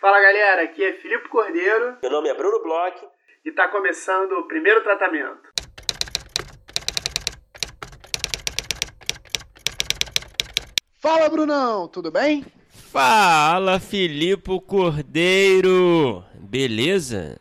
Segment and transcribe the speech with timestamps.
[0.00, 1.98] Fala galera, aqui é Filipe Cordeiro.
[2.00, 3.06] Meu nome é Bruno Bloch.
[3.44, 5.50] E está começando o primeiro tratamento.
[10.94, 12.46] Fala Brunão, tudo bem?
[12.70, 17.38] Fala Filipe Cordeiro, beleza?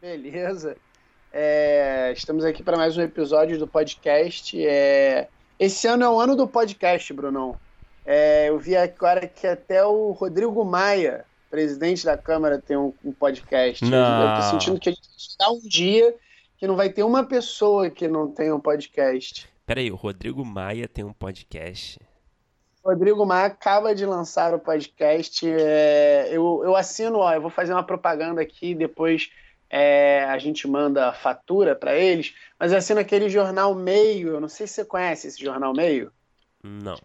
[0.00, 0.76] Beleza.
[1.32, 4.56] É, estamos aqui para mais um episódio do podcast.
[4.64, 5.26] É,
[5.58, 7.58] esse ano é o ano do podcast, Brunão.
[8.10, 13.12] É, eu vi agora que até o Rodrigo Maia, presidente da Câmara, tem um, um
[13.12, 13.84] podcast.
[13.84, 14.30] Não.
[14.30, 16.16] Eu tô sentindo que a gente está um dia
[16.56, 19.46] que não vai ter uma pessoa que não tenha um podcast.
[19.66, 22.00] Peraí, o Rodrigo Maia tem um podcast.
[22.82, 25.46] Rodrigo Maia acaba de lançar o podcast.
[25.46, 29.30] É, eu, eu assino, ó, eu vou fazer uma propaganda aqui, depois
[29.68, 34.28] é, a gente manda fatura para eles, mas eu assino aquele jornal Meio.
[34.28, 36.10] Eu não sei se você conhece esse jornal Meio.
[36.64, 36.96] Não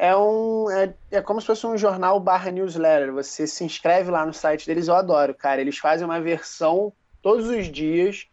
[0.00, 3.12] é um é, é como se fosse um jornal barra newsletter.
[3.12, 5.60] Você se inscreve lá no site deles, eu adoro, cara.
[5.60, 8.26] Eles fazem uma versão todos os dias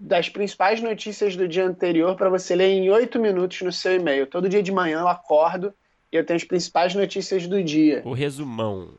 [0.00, 4.26] das principais notícias do dia anterior para você ler em oito minutos no seu e-mail.
[4.26, 5.72] Todo dia de manhã eu acordo
[6.10, 8.02] e eu tenho as principais notícias do dia.
[8.04, 8.94] O resumão.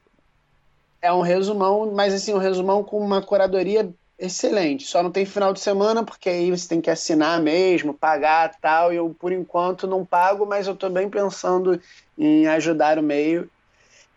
[1.01, 4.85] É um resumão, mas assim, um resumão com uma curadoria excelente.
[4.85, 8.93] Só não tem final de semana, porque aí você tem que assinar mesmo, pagar tal.
[8.93, 11.79] E eu, por enquanto, não pago, mas eu estou bem pensando
[12.17, 13.49] em ajudar o meio.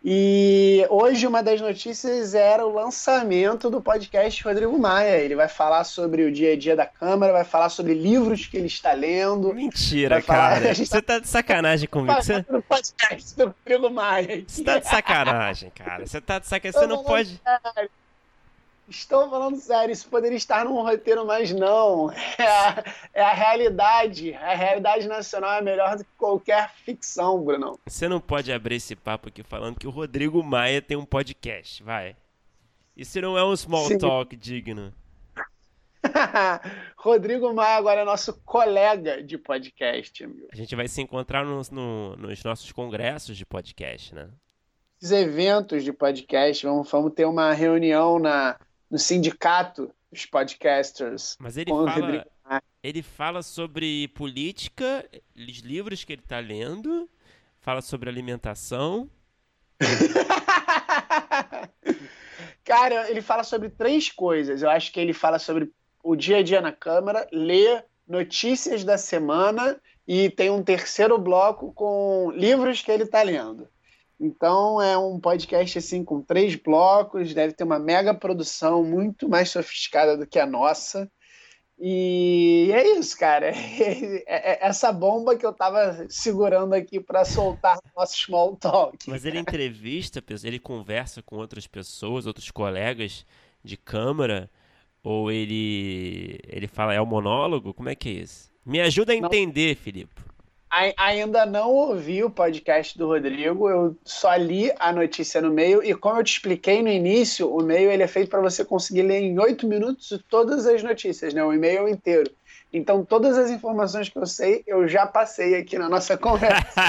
[0.05, 5.19] E hoje uma das notícias era o lançamento do podcast Rodrigo Maia.
[5.19, 8.57] Ele vai falar sobre o dia a dia da Câmara, vai falar sobre livros que
[8.57, 9.53] ele está lendo.
[9.53, 10.61] Mentira, falar...
[10.61, 10.75] cara.
[10.75, 12.15] Você tá de sacanagem comigo.
[12.15, 12.45] Você...
[12.69, 14.45] podcast do Rodrigo Maia.
[14.47, 16.07] Você tá de sacanagem, cara.
[16.07, 16.81] Você tá de sacanagem.
[16.81, 17.41] Você não pode.
[18.89, 22.11] Estou falando sério, isso poderia estar num roteiro, mas não.
[22.39, 24.33] É a, é a, realidade.
[24.35, 27.79] A realidade nacional é melhor do que qualquer ficção, Bruno.
[27.87, 31.83] Você não pode abrir esse papo aqui falando que o Rodrigo Maia tem um podcast,
[31.83, 32.17] vai.
[32.97, 33.99] Isso não é um small Sim.
[33.99, 34.93] talk digno.
[36.97, 40.49] Rodrigo Maia agora é nosso colega de podcast, amigo.
[40.53, 44.29] A gente vai se encontrar no, no, nos nossos congressos de podcast, né?
[45.01, 48.59] Os eventos de podcast, vamos, vamos ter uma reunião na
[48.91, 51.37] no sindicato dos podcasters.
[51.39, 52.27] Mas ele fala,
[52.83, 55.05] ele fala sobre política,
[55.37, 57.09] os livros que ele está lendo,
[57.61, 59.11] fala sobre alimentação.
[62.65, 64.63] Cara, ele fala sobre três coisas.
[64.63, 65.71] Eu acho que ele fala sobre
[66.03, 71.73] o dia a dia na Câmara, lê notícias da semana e tem um terceiro bloco
[71.73, 73.69] com livros que ele está lendo.
[74.21, 79.51] Então é um podcast assim com três blocos, deve ter uma mega produção muito mais
[79.51, 81.11] sofisticada do que a nossa.
[81.79, 83.53] E é isso, cara.
[84.31, 89.09] É, é essa bomba que eu tava segurando aqui para soltar nosso small talk.
[89.09, 93.25] Mas ele entrevista, ele conversa com outras pessoas, outros colegas
[93.65, 94.51] de câmara,
[95.03, 97.73] ou ele ele fala é o monólogo?
[97.73, 98.51] Como é que é isso?
[98.67, 99.83] Me ajuda a entender, Não.
[99.83, 100.29] Filipe
[100.71, 105.95] ainda não ouvi o podcast do Rodrigo, eu só li a notícia no meio e
[105.95, 109.21] como eu te expliquei no início, o meio ele é feito para você conseguir ler
[109.21, 111.43] em oito minutos todas as notícias, né?
[111.43, 112.31] O e-mail inteiro.
[112.73, 116.81] Então todas as informações que eu sei, eu já passei aqui na nossa conversa.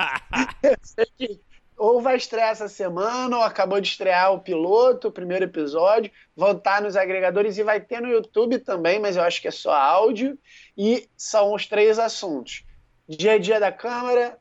[0.62, 1.40] eu sei que
[1.76, 6.50] ou vai estrear essa semana, ou acabou de estrear o piloto, o primeiro episódio, vão
[6.50, 9.72] estar nos agregadores e vai ter no YouTube também, mas eu acho que é só
[9.72, 10.36] áudio.
[10.76, 12.64] E são os três assuntos
[13.08, 14.38] dia a dia da Câmara,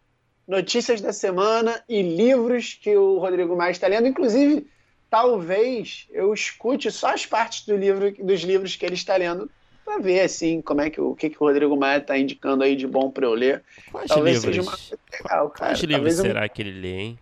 [0.48, 4.08] notícias da semana e livros que o Rodrigo Maia está lendo.
[4.08, 4.68] Inclusive,
[5.10, 9.50] talvez eu escute só as partes do livro, dos livros que ele está lendo
[9.86, 12.76] para ver assim como é que o que, que o Rodrigo Maia está indicando aí
[12.76, 13.64] de bom para eu ler.
[13.90, 14.68] Quais talvez livros?
[14.80, 15.72] seja uma legal, cara.
[15.72, 16.50] Quais livros será eu...
[16.50, 17.20] que ele lê, hein?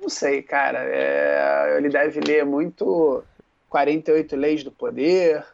[0.00, 0.84] Não sei, cara.
[0.84, 1.76] É...
[1.76, 3.24] Ele deve ler muito
[3.68, 5.44] 48 Leis do Poder.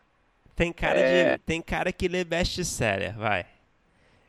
[0.55, 1.39] Tem cara, é...
[1.39, 1.43] de...
[1.43, 3.47] Tem cara que lê best-seller, vai.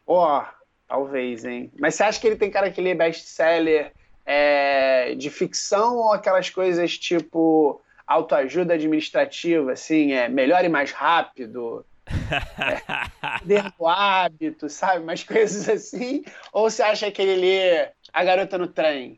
[0.08, 0.61] Ó, oh,
[0.92, 1.72] Talvez, hein?
[1.80, 3.94] Mas você acha que ele tem cara que lê best-seller
[4.26, 11.86] é, de ficção ou aquelas coisas tipo autoajuda administrativa, assim, é melhor e mais rápido?
[12.06, 15.02] é, hábito, sabe?
[15.02, 16.26] Umas coisas assim.
[16.52, 19.18] Ou você acha que ele lê A Garota no Trem?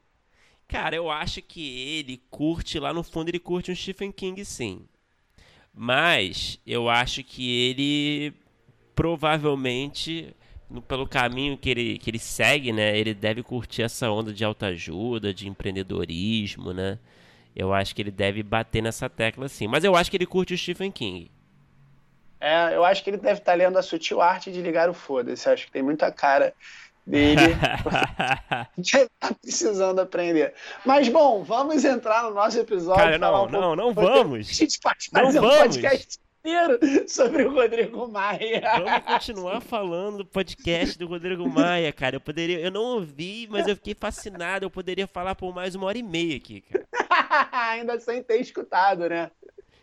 [0.68, 4.88] Cara, eu acho que ele curte, lá no fundo, ele curte um Stephen King, sim.
[5.74, 8.34] Mas eu acho que ele
[8.94, 10.36] provavelmente
[10.74, 12.98] no, pelo caminho que ele, que ele segue, né?
[12.98, 16.98] Ele deve curtir essa onda de autoajuda, de empreendedorismo, né?
[17.56, 19.68] Eu acho que ele deve bater nessa tecla sim.
[19.68, 21.30] Mas eu acho que ele curte o Stephen King.
[22.42, 25.48] É, eu acho que ele deve estar lendo a sutil arte de ligar o foda-se.
[25.48, 26.54] Acho que tem muita cara
[27.06, 27.56] dele.
[29.20, 30.56] tá precisando aprender.
[30.84, 33.04] Mas bom, vamos entrar no nosso episódio.
[33.04, 34.50] Cara, não, um não, não vamos.
[34.50, 35.78] A gente pode fazer não um vamos.
[35.78, 38.62] podcast inteiro sobre o Rodrigo Maia.
[38.84, 42.18] Vamos continuar falando do podcast do Rodrigo Maia, cara.
[42.18, 44.66] Eu poderia, eu não ouvi, mas eu fiquei fascinado.
[44.66, 46.86] Eu poderia falar por mais uma hora e meia aqui, cara.
[47.72, 49.32] Ainda sem ter escutado, né?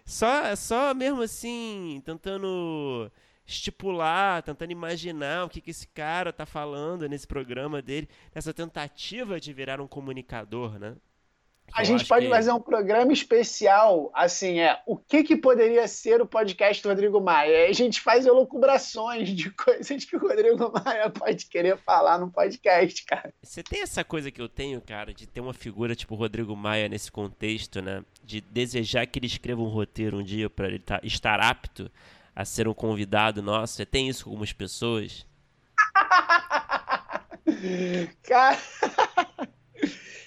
[0.04, 3.10] Só, só mesmo assim, tentando
[3.46, 9.40] estipular, tentando imaginar o que, que esse cara tá falando nesse programa dele, nessa tentativa
[9.40, 10.94] de virar um comunicador, né?
[11.72, 12.31] A gente pode que...
[12.31, 17.20] fazer um programa especial, assim, é o que, que poderia ser o podcast do Rodrigo
[17.20, 17.69] Maia.
[17.69, 23.05] a gente faz elucubrações de coisas que o Rodrigo Maia pode querer falar no podcast,
[23.05, 23.32] cara.
[23.43, 26.55] Você tem essa coisa que eu tenho, cara, de ter uma figura tipo o Rodrigo
[26.56, 28.05] Maia nesse contexto, né?
[28.23, 31.90] De desejar que ele escreva um roteiro um dia para ele tá, estar apto
[32.34, 33.75] a ser um convidado nosso?
[33.75, 35.26] Você tem isso com algumas pessoas?
[38.23, 38.58] Cara,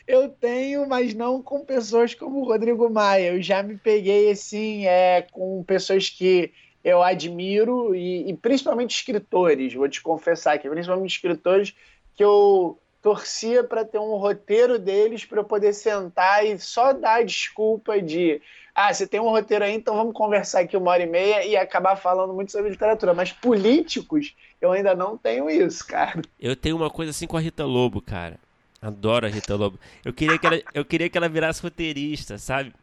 [0.07, 3.33] eu tenho, mas não com pessoas como o Rodrigo Maia.
[3.33, 6.51] Eu já me peguei assim, é, com pessoas que
[6.83, 9.73] eu admiro e, e principalmente escritores.
[9.73, 11.73] Vou te confessar que principalmente escritores
[12.15, 17.15] que eu torcia para ter um roteiro deles para eu poder sentar e só dar
[17.15, 18.41] a desculpa de
[18.75, 21.55] ah, você tem um roteiro aí, então vamos conversar aqui uma hora e meia e
[21.55, 23.13] acabar falando muito sobre literatura.
[23.13, 26.21] Mas políticos, eu ainda não tenho isso, cara.
[26.39, 28.39] Eu tenho uma coisa assim com a Rita Lobo, cara.
[28.83, 29.79] Adoro a Rita Lobo.
[30.03, 32.73] Eu queria que ela, eu queria que ela virasse roteirista, sabe?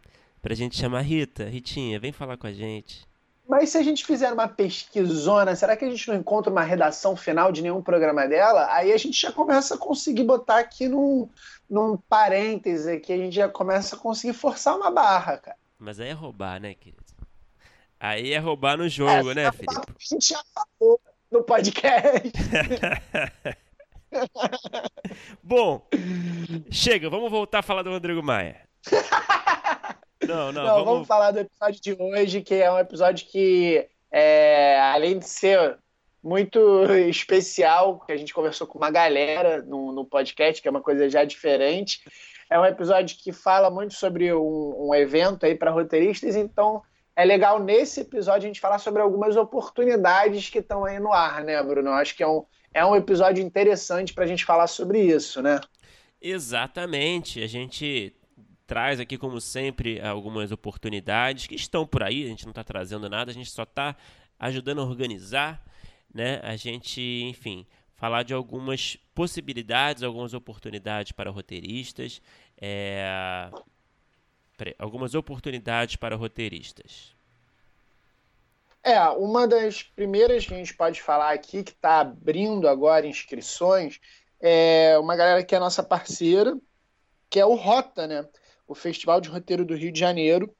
[0.40, 1.44] Pra gente chamar Rita.
[1.44, 3.06] Ritinha, vem falar com a gente.
[3.46, 7.14] Mas se a gente fizer uma pesquisona, será que a gente não encontra uma redação
[7.14, 8.72] final de nenhum programa dela?
[8.72, 11.28] Aí a gente já começa a conseguir botar aqui num,
[11.68, 15.56] num parêntese que a gente já começa a conseguir forçar uma barra, cara.
[15.78, 17.04] Mas aí é roubar, né, querido?
[17.98, 19.74] Aí é roubar no jogo, é, né, Felipe?
[19.76, 20.98] A gente já falou
[21.30, 22.32] no podcast.
[25.50, 25.84] Bom,
[26.70, 28.60] chega, vamos voltar a falar do Rodrigo Maia.
[30.22, 30.84] Não, não, não vamos...
[30.84, 31.08] vamos...
[31.08, 35.76] falar do episódio de hoje, que é um episódio que, é, além de ser
[36.22, 40.82] muito especial, que a gente conversou com uma galera no, no podcast, que é uma
[40.82, 42.04] coisa já diferente,
[42.48, 46.80] é um episódio que fala muito sobre um, um evento aí para roteiristas, então
[47.16, 51.42] é legal nesse episódio a gente falar sobre algumas oportunidades que estão aí no ar,
[51.42, 51.88] né, Bruno?
[51.88, 55.42] Eu acho que é um, é um episódio interessante para a gente falar sobre isso,
[55.42, 55.60] né?
[56.20, 57.42] Exatamente.
[57.42, 58.14] A gente
[58.66, 62.24] traz aqui, como sempre, algumas oportunidades que estão por aí.
[62.24, 63.96] A gente não está trazendo nada, a gente só está
[64.38, 65.64] ajudando a organizar,
[66.12, 66.40] né?
[66.42, 72.22] A gente, enfim, falar de algumas possibilidades, algumas oportunidades para roteiristas.
[72.60, 73.50] É...
[74.78, 77.14] Algumas oportunidades para roteiristas.
[78.82, 84.00] É, uma das primeiras que a gente pode falar aqui, que está abrindo agora inscrições,
[84.40, 86.56] é uma galera que é nossa parceira,
[87.28, 88.26] que é o Rota, né?
[88.66, 90.54] O Festival de Roteiro do Rio de Janeiro.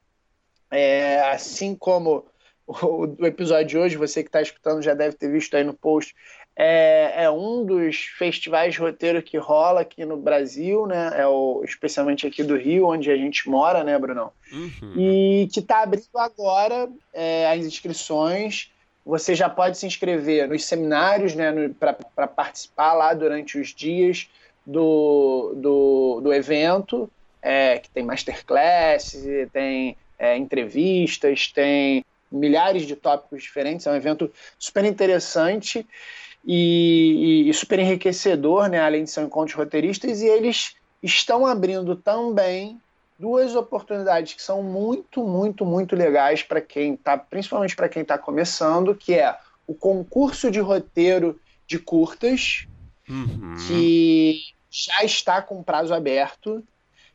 [0.69, 2.25] É, assim como
[2.67, 5.73] o, o episódio de hoje, você que está escutando já deve ter visto aí no
[5.73, 6.15] post,
[6.55, 11.11] é, é, um dos festivais de roteiro que rola aqui no Brasil, né?
[11.15, 14.31] É o, especialmente aqui do Rio, onde a gente mora, né, Brunão?
[14.51, 14.93] Uhum.
[14.95, 18.69] E que está abrindo agora é, as inscrições.
[19.05, 24.29] Você já pode se inscrever nos seminários, né, para participar lá durante os dias
[24.65, 27.09] do, do, do evento,
[27.41, 29.17] é, que tem masterclass,
[29.51, 33.87] tem é, entrevistas, tem milhares de tópicos diferentes.
[33.87, 35.85] É um evento super interessante
[36.45, 41.45] e, e, super enriquecedor, né, além de ser um encontro de roteiristas, e eles estão
[41.45, 42.79] abrindo também
[43.17, 48.17] duas oportunidades que são muito, muito, muito legais para quem está, principalmente para quem está
[48.17, 52.65] começando, que é o concurso de roteiro de curtas,
[53.07, 53.55] uhum.
[53.67, 56.63] que já está com prazo aberto.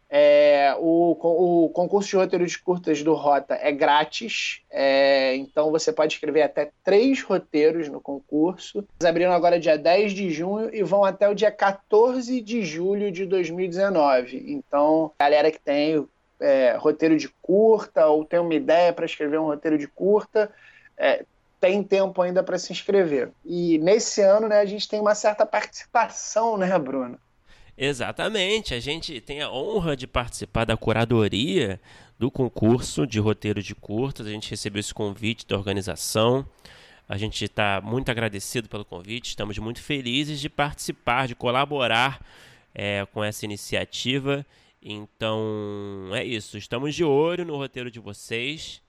[0.09, 5.93] É, o, o, concurso de roteiro de curtas do Rota é grátis, é, então você
[5.93, 8.79] pode escrever até três roteiros no concurso.
[8.79, 13.11] Eles abriram agora dia 10 de junho e vão até o dia 14 de julho
[13.11, 14.45] de 2019.
[14.47, 16.07] Então, galera que tem
[16.39, 20.53] é, roteiro de curta ou tem uma ideia para escrever um roteiro de curta,
[20.97, 21.25] é,
[21.61, 23.31] tem tempo ainda para se inscrever.
[23.45, 27.19] E nesse ano né, a gente tem uma certa participação, né, Bruno?
[27.79, 31.79] Exatamente, a gente tem a honra de participar da curadoria
[32.19, 34.27] do concurso de roteiro de curtas.
[34.27, 36.47] A gente recebeu esse convite da organização.
[37.07, 42.25] A gente está muito agradecido pelo convite, estamos muito felizes de participar, de colaborar
[42.75, 44.45] é, com essa iniciativa.
[44.83, 48.81] Então é isso, estamos de olho no roteiro de vocês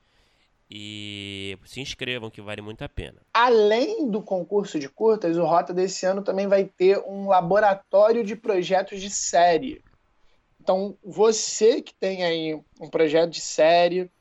[0.69, 3.21] E se inscrevam, que vale muito a pena.
[3.33, 8.35] Além do concurso de curtas, o Rota desse ano também vai ter um laboratório de
[8.35, 9.81] projetos de série.
[10.61, 14.11] Então, você que tem aí um projeto de série,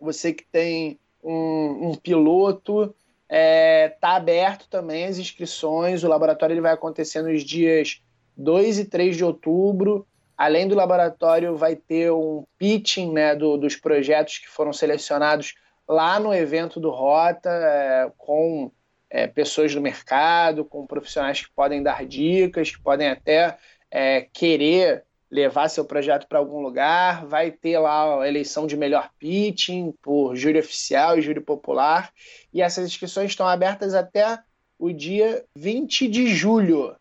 [0.00, 2.94] você que tem um, um piloto,
[3.28, 6.02] é, tá aberto também as inscrições.
[6.02, 8.02] O laboratório ele vai acontecer nos dias
[8.36, 10.06] 2 e 3 de outubro.
[10.42, 15.54] Além do laboratório, vai ter um pitching né, do, dos projetos que foram selecionados
[15.88, 18.72] lá no evento do Rota, é, com
[19.08, 23.56] é, pessoas do mercado, com profissionais que podem dar dicas, que podem até
[23.88, 27.24] é, querer levar seu projeto para algum lugar.
[27.24, 32.10] Vai ter lá a eleição de melhor pitching por júri oficial e júri popular.
[32.52, 34.40] E essas inscrições estão abertas até
[34.76, 36.96] o dia 20 de julho.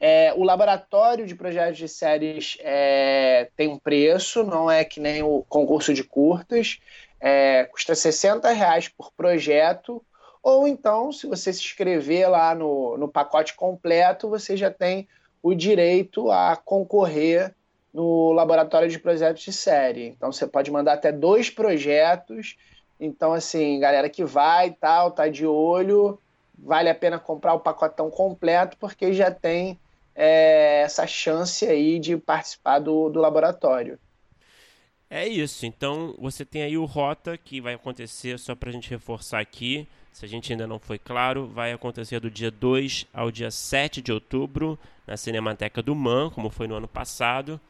[0.00, 5.22] É, o laboratório de projetos de séries é, tem um preço, não é que nem
[5.22, 6.78] o concurso de curtas,
[7.20, 10.02] é, custa 60 reais por projeto,
[10.42, 15.08] ou então, se você se inscrever lá no, no pacote completo, você já tem
[15.42, 17.54] o direito a concorrer
[17.92, 20.06] no laboratório de projetos de série.
[20.06, 22.56] Então, você pode mandar até dois projetos.
[23.00, 26.18] Então, assim, galera que vai e tal, tá de olho,
[26.56, 29.78] vale a pena comprar o pacotão completo, porque já tem
[30.20, 34.00] é, essa chance aí de participar do, do laboratório.
[35.08, 35.64] É isso.
[35.64, 39.86] Então você tem aí o Rota que vai acontecer, só para a gente reforçar aqui,
[40.12, 44.02] se a gente ainda não foi claro, vai acontecer do dia 2 ao dia 7
[44.02, 47.60] de outubro na Cinemateca do MAN, como foi no ano passado.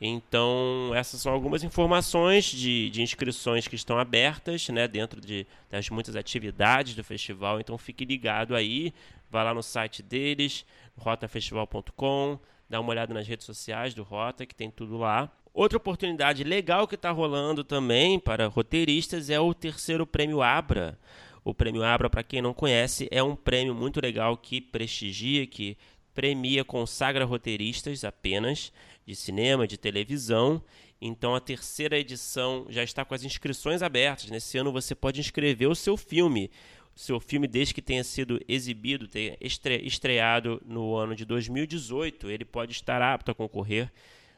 [0.00, 5.90] Então, essas são algumas informações de, de inscrições que estão abertas né, dentro de, das
[5.90, 7.58] muitas atividades do festival.
[7.58, 8.94] Então, fique ligado aí,
[9.28, 10.64] vá lá no site deles,
[10.96, 12.38] rotafestival.com,
[12.68, 15.30] dá uma olhada nas redes sociais do Rota, que tem tudo lá.
[15.52, 20.96] Outra oportunidade legal que está rolando também para roteiristas é o terceiro prêmio Abra.
[21.44, 25.76] O prêmio Abra, para quem não conhece, é um prêmio muito legal que prestigia, que
[26.14, 28.72] premia, consagra roteiristas apenas
[29.08, 30.62] de cinema, de televisão.
[31.00, 34.30] Então a terceira edição já está com as inscrições abertas.
[34.30, 36.50] Nesse ano você pode inscrever o seu filme.
[36.94, 42.44] O seu filme, desde que tenha sido exibido, tenha estreado no ano de 2018, ele
[42.44, 43.90] pode estar apto a concorrer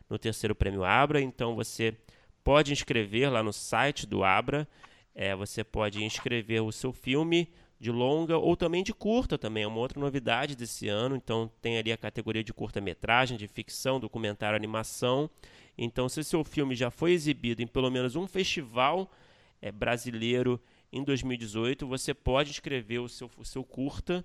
[0.09, 1.21] no terceiro prêmio Abra.
[1.21, 1.97] Então você
[2.45, 4.69] pode inscrever lá no site do Abra.
[5.13, 7.49] É, você pode inscrever o seu filme
[7.81, 11.17] de longa ou também de curta também, é uma outra novidade desse ano.
[11.17, 15.31] Então tem ali a categoria de curta-metragem, de ficção, documentário, animação.
[15.79, 19.11] Então se seu filme já foi exibido em pelo menos um festival
[19.63, 20.61] é, brasileiro
[20.93, 24.23] em 2018, você pode inscrever o seu, o seu curta.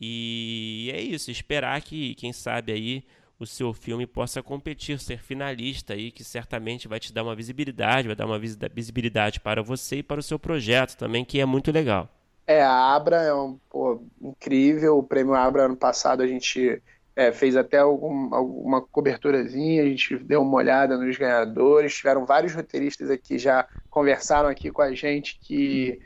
[0.00, 3.04] E é isso, esperar que, quem sabe aí,
[3.38, 8.06] o seu filme possa competir, ser finalista aí, que certamente vai te dar uma visibilidade,
[8.06, 11.72] vai dar uma visibilidade para você e para o seu projeto também, que é muito
[11.72, 12.17] legal.
[12.48, 14.96] É, a Abra é um, pô, incrível.
[14.96, 16.82] O prêmio Abra ano passado a gente
[17.14, 21.96] é, fez até algum, alguma coberturazinha, a gente deu uma olhada nos ganhadores.
[21.96, 26.00] Tiveram vários roteiristas aqui já conversaram aqui com a gente que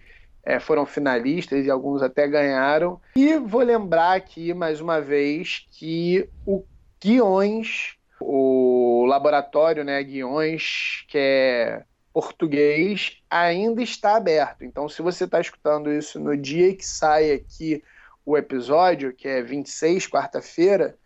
[0.45, 3.01] é, foram finalistas e alguns até ganharam.
[3.15, 6.65] E vou lembrar aqui mais uma vez que o
[7.01, 14.65] Guiões, o laboratório, né, Guiões, que é português ainda está aberto.
[14.65, 17.83] Então, se você está escutando isso no dia que sai aqui
[18.25, 20.97] o episódio, que é 26, quarta-feira,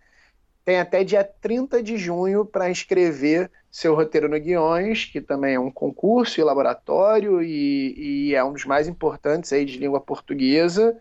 [0.64, 5.60] tem até dia 30 de junho para inscrever seu roteiro no Guiões, que também é
[5.60, 10.98] um concurso e laboratório e, e, é um dos mais importantes aí de língua portuguesa.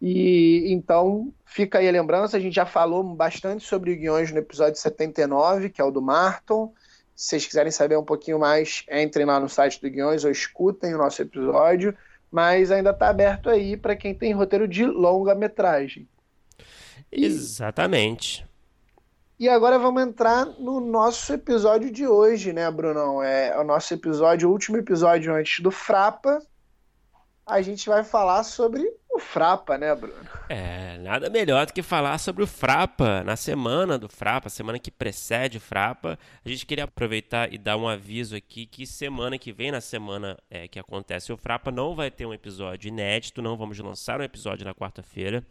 [0.00, 4.38] E então fica aí a lembrança, a gente já falou bastante sobre o Guiões no
[4.38, 6.72] episódio 79, que é o do Marton.
[7.16, 10.94] Se vocês quiserem saber um pouquinho mais, entrem lá no site do Guiões ou escutem
[10.94, 11.96] o nosso episódio.
[12.30, 16.06] Mas ainda está aberto aí para quem tem roteiro de longa-metragem.
[17.10, 18.46] Exatamente.
[19.38, 23.22] E agora vamos entrar no nosso episódio de hoje, né, Brunão?
[23.22, 26.42] É o nosso episódio, o último episódio antes do Frapa.
[27.46, 30.28] A gente vai falar sobre o Frapa, né, Bruno?
[30.48, 34.90] É, nada melhor do que falar sobre o Frapa na semana do Frapa, semana que
[34.90, 36.18] precede o Frapa.
[36.44, 40.36] A gente queria aproveitar e dar um aviso aqui que semana que vem, na semana
[40.50, 44.24] é, que acontece o Frapa, não vai ter um episódio inédito, não vamos lançar um
[44.24, 45.46] episódio na quarta-feira,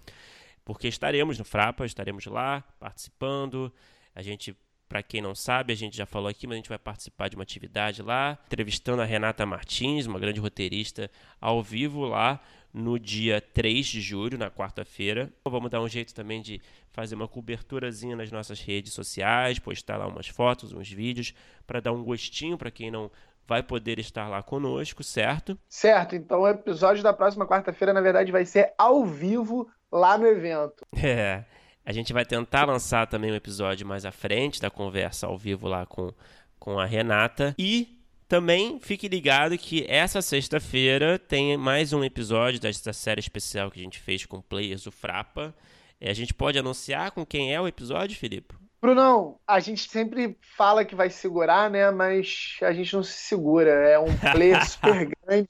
[0.66, 3.72] porque estaremos no Frapa, estaremos lá participando.
[4.14, 4.54] A gente
[4.88, 7.36] para quem não sabe, a gente já falou aqui, mas a gente vai participar de
[7.36, 11.10] uma atividade lá, entrevistando a Renata Martins, uma grande roteirista,
[11.42, 12.40] ao vivo lá
[12.74, 15.32] no dia 3 de julho, na quarta-feira.
[15.46, 16.62] Vamos dar um jeito também de
[16.92, 21.34] fazer uma coberturazinha nas nossas redes sociais, postar lá umas fotos, uns vídeos,
[21.66, 23.10] para dar um gostinho para quem não,
[23.48, 25.58] vai poder estar lá conosco, certo?
[25.70, 26.16] Certo.
[26.16, 30.86] Então o episódio da próxima quarta-feira, na verdade, vai ser ao vivo lá no evento.
[31.02, 31.46] É.
[31.86, 35.68] A gente vai tentar lançar também um episódio mais à frente da conversa ao vivo
[35.68, 36.12] lá com,
[36.58, 37.54] com a Renata.
[37.60, 43.80] E também fique ligado que essa sexta-feira tem mais um episódio desta série especial que
[43.80, 45.54] a gente fez com players do Frapa.
[46.02, 48.56] É, a gente pode anunciar com quem é o episódio, Felipe?
[48.82, 51.92] Brunão, a gente sempre fala que vai segurar, né?
[51.92, 53.70] Mas a gente não se segura.
[53.70, 55.50] É um player super grande.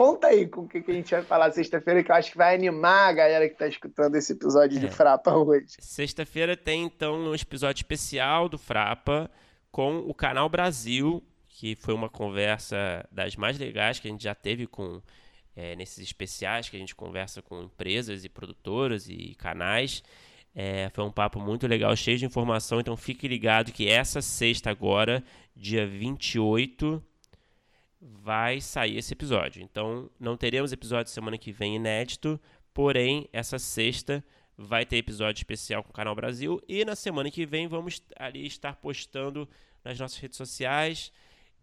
[0.00, 2.54] Conta aí com o que, a gente vai falar sexta-feira, que eu acho que vai
[2.54, 4.80] animar a galera que está escutando esse episódio é.
[4.80, 5.74] de Frapa hoje.
[5.78, 9.30] Sexta-feira tem, então, um episódio especial do Frapa
[9.70, 14.34] com o Canal Brasil, que foi uma conversa das mais legais que a gente já
[14.34, 15.02] teve com
[15.54, 20.02] é, nesses especiais, que a gente conversa com empresas e produtoras e canais.
[20.54, 24.70] É, foi um papo muito legal, cheio de informação, então fique ligado que essa sexta
[24.70, 25.22] agora,
[25.54, 27.04] dia 28
[28.00, 29.62] vai sair esse episódio.
[29.62, 32.40] Então, não teremos episódio semana que vem inédito,
[32.72, 34.24] porém, essa sexta
[34.56, 38.46] vai ter episódio especial com o Canal Brasil e na semana que vem vamos ali
[38.46, 39.48] estar postando
[39.84, 41.12] nas nossas redes sociais.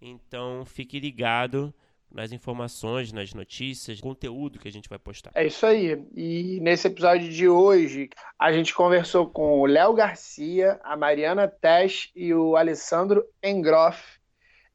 [0.01, 1.73] Então, fique ligado
[2.09, 5.31] nas informações, nas notícias, conteúdo que a gente vai postar.
[5.35, 6.01] É isso aí.
[6.15, 12.09] E nesse episódio de hoje, a gente conversou com o Léo Garcia, a Mariana Tesch
[12.15, 14.17] e o Alessandro Engroff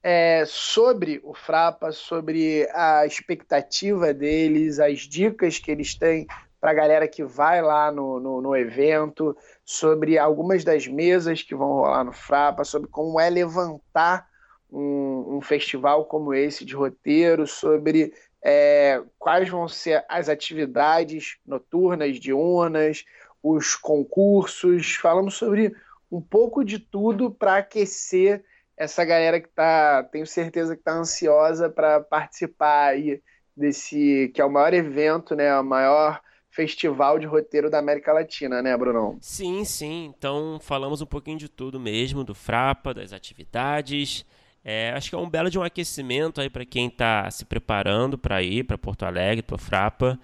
[0.03, 6.27] é, sobre o Frapa, sobre a expectativa deles, as dicas que eles têm
[6.61, 11.55] para a galera que vai lá no, no, no, evento, sobre algumas das mesas que
[11.55, 14.29] vão rolar no Frapa, sobre como é levantar
[14.71, 22.19] um, um festival como esse de roteiro, sobre é, quais vão ser as atividades noturnas,
[22.19, 23.05] diurnas,
[23.43, 24.95] os concursos.
[24.97, 25.75] Falamos sobre
[26.11, 28.45] um pouco de tudo para aquecer
[28.83, 33.21] essa galera que tá, tenho certeza que tá ansiosa para participar aí
[33.57, 36.21] desse, que é o maior evento, né, o maior
[36.51, 39.17] festival de roteiro da América Latina, né, Brunão?
[39.21, 40.13] Sim, sim.
[40.17, 44.27] Então falamos um pouquinho de tudo mesmo, do Frapa, das atividades.
[44.65, 48.19] É, acho que é um belo de um aquecimento aí para quem está se preparando
[48.19, 50.19] para ir para Porto Alegre, para Frapa.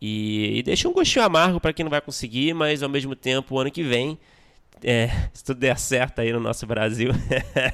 [0.00, 3.54] E, e deixa um gostinho amargo para quem não vai conseguir, mas ao mesmo tempo,
[3.54, 4.18] o ano que vem
[4.82, 7.10] é, se tudo der certo aí no nosso Brasil,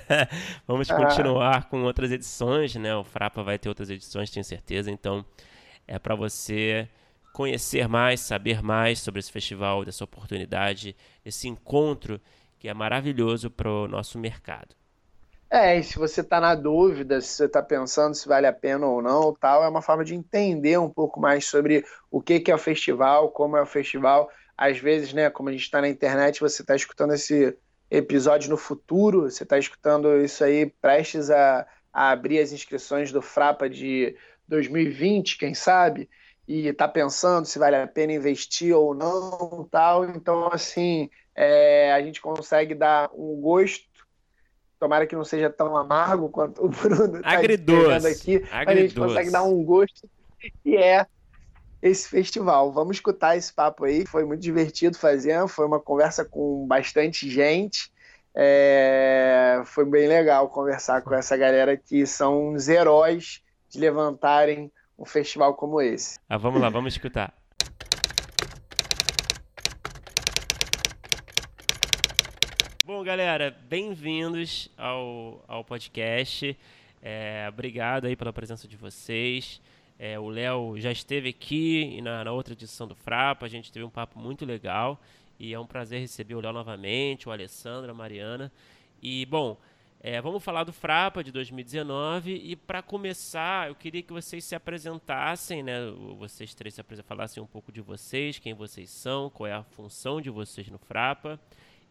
[0.66, 0.96] vamos ah.
[0.96, 2.94] continuar com outras edições, né?
[2.94, 4.90] O Frapa vai ter outras edições, tenho certeza.
[4.90, 5.24] Então,
[5.86, 6.88] é para você
[7.32, 12.20] conhecer mais, saber mais sobre esse festival, dessa oportunidade, esse encontro
[12.58, 14.74] que é maravilhoso para o nosso mercado.
[15.48, 18.86] É, e se você está na dúvida, se você está pensando se vale a pena
[18.86, 22.50] ou não, tal, é uma forma de entender um pouco mais sobre o que, que
[22.50, 25.88] é o festival, como é o festival às vezes, né, como a gente está na
[25.88, 27.56] internet, você está escutando esse
[27.90, 33.20] episódio no futuro, você está escutando isso aí prestes a, a, abrir as inscrições do
[33.20, 34.16] Frapa de
[34.48, 36.08] 2020, quem sabe,
[36.48, 40.04] e está pensando se vale a pena investir ou não, tal.
[40.04, 43.84] Então, assim, é, a gente consegue dar um gosto.
[44.78, 47.36] Tomara que não seja tão amargo quanto o Bruno está aqui.
[47.36, 48.44] Agridoce.
[48.52, 50.08] A gente consegue dar um gosto
[50.62, 51.06] que é
[51.82, 52.72] esse festival.
[52.72, 54.06] Vamos escutar esse papo aí.
[54.06, 57.90] Foi muito divertido fazer, foi uma conversa com bastante gente.
[58.34, 59.62] É...
[59.64, 65.54] Foi bem legal conversar com essa galera que são os heróis de levantarem um festival
[65.54, 66.18] como esse.
[66.28, 67.32] Ah, vamos lá, vamos escutar.
[72.84, 76.56] Bom, galera, bem-vindos ao, ao podcast.
[77.02, 79.60] É, obrigado aí pela presença de vocês.
[79.98, 83.84] É, o Léo já esteve aqui na, na, outra edição do Frapa, a gente teve
[83.84, 85.00] um papo muito legal
[85.38, 88.52] e é um prazer receber o Léo novamente, o Alessandro, a Mariana.
[89.02, 89.58] E, bom,
[90.00, 94.54] é, vamos falar do Frapa de 2019 e para começar eu queria que vocês se
[94.54, 95.78] apresentassem, né?
[96.18, 100.20] Vocês três se falassem um pouco de vocês, quem vocês são, qual é a função
[100.20, 101.40] de vocês no Frapa.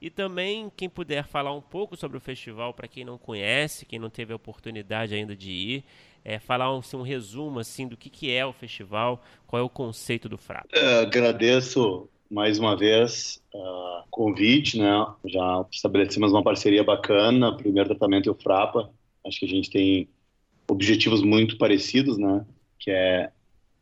[0.01, 3.97] E também, quem puder falar um pouco sobre o festival, para quem não conhece, quem
[3.97, 5.83] não teve a oportunidade ainda de ir,
[6.23, 9.63] é, falar um, assim, um, resumo assim do que, que é o festival, qual é
[9.63, 10.67] o conceito do Frapa.
[10.73, 15.05] É, agradeço mais uma vez o uh, convite, né?
[15.25, 18.89] Já estabelecemos uma parceria bacana, primeiro tratamento e o Frapa.
[19.25, 20.09] Acho que a gente tem
[20.67, 22.45] objetivos muito parecidos, né?
[22.79, 23.31] Que é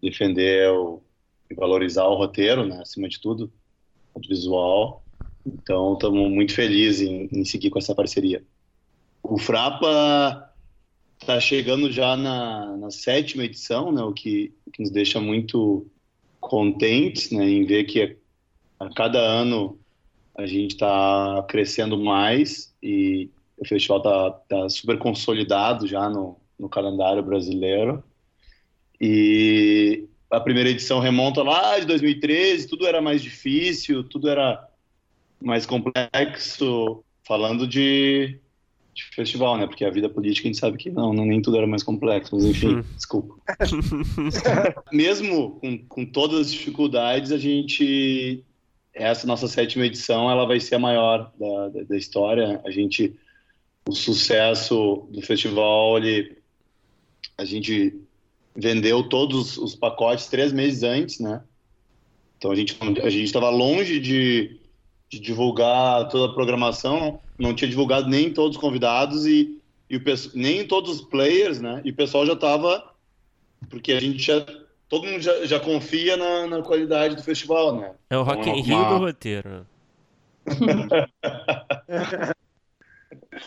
[0.01, 1.01] defender o,
[1.49, 2.81] e valorizar o roteiro, né?
[2.81, 3.51] Acima de tudo,
[4.13, 5.02] o visual.
[5.45, 8.43] Então, estamos muito felizes em, em seguir com essa parceria.
[9.21, 10.53] O Frapa
[11.19, 15.87] está chegando já na, na, sétima edição, né, o que, que nos deixa muito
[16.39, 18.17] contentes né, em ver que
[18.79, 19.79] a, cada ano
[20.37, 26.67] a gente está crescendo mais e o festival está tá super consolidado já no, no
[26.67, 28.03] calendário brasileiro.
[28.99, 34.67] E a primeira edição remonta lá de 2013, tudo era mais difícil, tudo era
[35.43, 38.39] mais complexo, falando de,
[38.93, 39.67] de festival, né?
[39.67, 42.35] Porque a vida política a gente sabe que não, não nem tudo era mais complexo,
[42.35, 42.83] mas enfim, hum.
[42.95, 43.35] desculpa.
[44.91, 48.43] Mesmo com, com todas as dificuldades, a gente
[48.93, 52.61] essa nossa sétima edição ela vai ser a maior da, da, da história.
[52.63, 53.15] A gente
[53.85, 56.37] o sucesso do festival, ele,
[57.37, 57.99] a gente
[58.55, 61.43] vendeu todos os pacotes três meses antes, né?
[62.37, 64.59] Então a gente a gente estava longe de,
[65.13, 70.01] de, divulgar toda a programação, não tinha divulgado nem todos os convidados e, e o,
[70.33, 71.81] nem todos os players, né?
[71.83, 72.91] E o pessoal já estava
[73.69, 74.45] porque a gente já
[74.89, 77.91] todo mundo já, já confia na, na, qualidade do festival, né?
[78.09, 78.89] É o Rock então, in Rio uma...
[78.89, 79.65] do roteiro.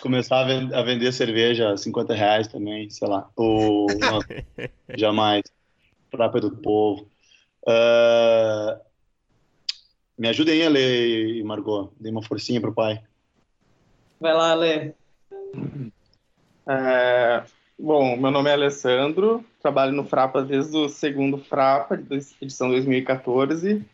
[0.00, 3.28] começar a, vender cerveja a 50 reais também, sei lá.
[3.36, 3.86] Ou,
[4.96, 5.42] jamais.
[6.10, 7.08] Própria do povo.
[7.62, 8.78] Uh,
[10.18, 11.92] me ajudem a ler, Margot.
[11.98, 13.02] Dê uma forcinha pro pai.
[14.20, 14.92] Vai lá, Lê.
[16.66, 17.44] É,
[17.78, 22.00] bom, meu nome é Alessandro, trabalho no Frapa desde o segundo Frapa,
[22.40, 23.84] edição 2014.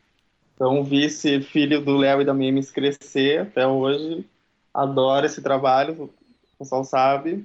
[0.55, 4.25] Então, vice filho do Léo e da Memes crescer até hoje
[4.73, 7.45] adoro esse trabalho, o pessoal sabe.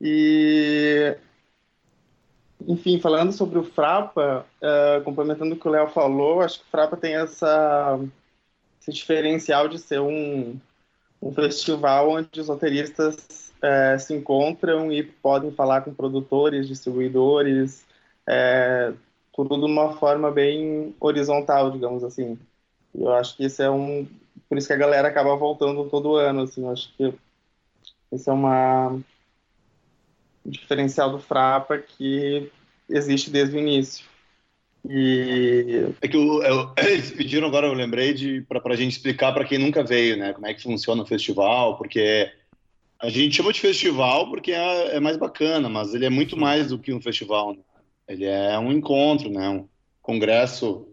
[0.00, 1.16] E,
[2.66, 6.70] enfim, falando sobre o Frapa, uh, complementando o que o Léo falou, acho que o
[6.70, 7.98] Frapa tem essa,
[8.80, 10.58] esse diferencial de ser um,
[11.20, 17.84] um festival onde os roteiristas uh, se encontram e podem falar com produtores, distribuidores,
[18.28, 18.96] uh,
[19.34, 22.38] tudo de uma forma bem horizontal, digamos assim.
[22.94, 24.06] Eu acho que isso é um
[24.48, 27.12] por isso que a galera acaba voltando todo ano, assim, eu acho que
[28.12, 29.02] esse é uma um
[30.48, 32.50] diferencial do Frapa que
[32.88, 34.04] existe desde o início.
[34.88, 35.88] E...
[36.00, 39.44] É que eu, eu, eles pediram agora, eu lembrei, de para a gente explicar para
[39.44, 42.30] quem nunca veio, né, como é que funciona o festival, porque
[43.00, 46.68] a gente chama de festival porque é, é mais bacana, mas ele é muito mais
[46.68, 47.54] do que um festival.
[47.54, 47.62] Né?
[48.08, 49.68] Ele é um encontro, né, um
[50.00, 50.86] congresso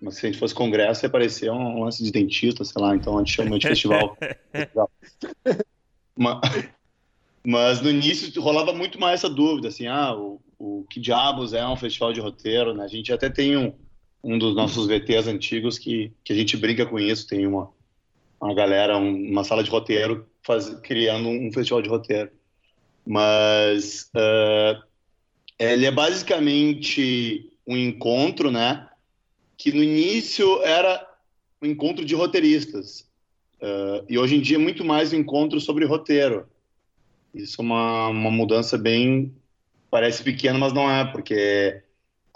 [0.00, 3.16] mas se a gente fosse congresso, ia parecer um lance de dentista, sei lá, então
[3.16, 4.16] a gente chama de festival.
[6.16, 6.40] mas,
[7.46, 11.66] mas, no início rolava muito mais essa dúvida, assim, ah, o, o que diabos é
[11.66, 12.84] um festival de roteiro, né?
[12.84, 13.72] A gente até tem um,
[14.22, 17.70] um dos nossos VTs antigos que, que a gente brinca com isso, tem uma,
[18.40, 22.30] uma galera, um, uma sala de roteiro faz, criando um festival de roteiro.
[23.06, 24.82] Mas uh,
[25.58, 28.88] ele é basicamente um encontro, né?
[29.56, 31.06] que no início era
[31.62, 33.08] um encontro de roteiristas.
[33.60, 36.46] Uh, e hoje em dia é muito mais um encontro sobre roteiro.
[37.34, 39.34] Isso é uma, uma mudança bem.
[39.90, 41.82] Parece pequena, mas não é, porque.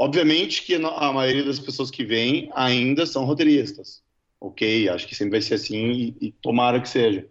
[0.00, 4.02] Obviamente que a maioria das pessoas que vêm ainda são roteiristas.
[4.40, 7.26] Ok, acho que sempre vai ser assim e, e tomara que seja.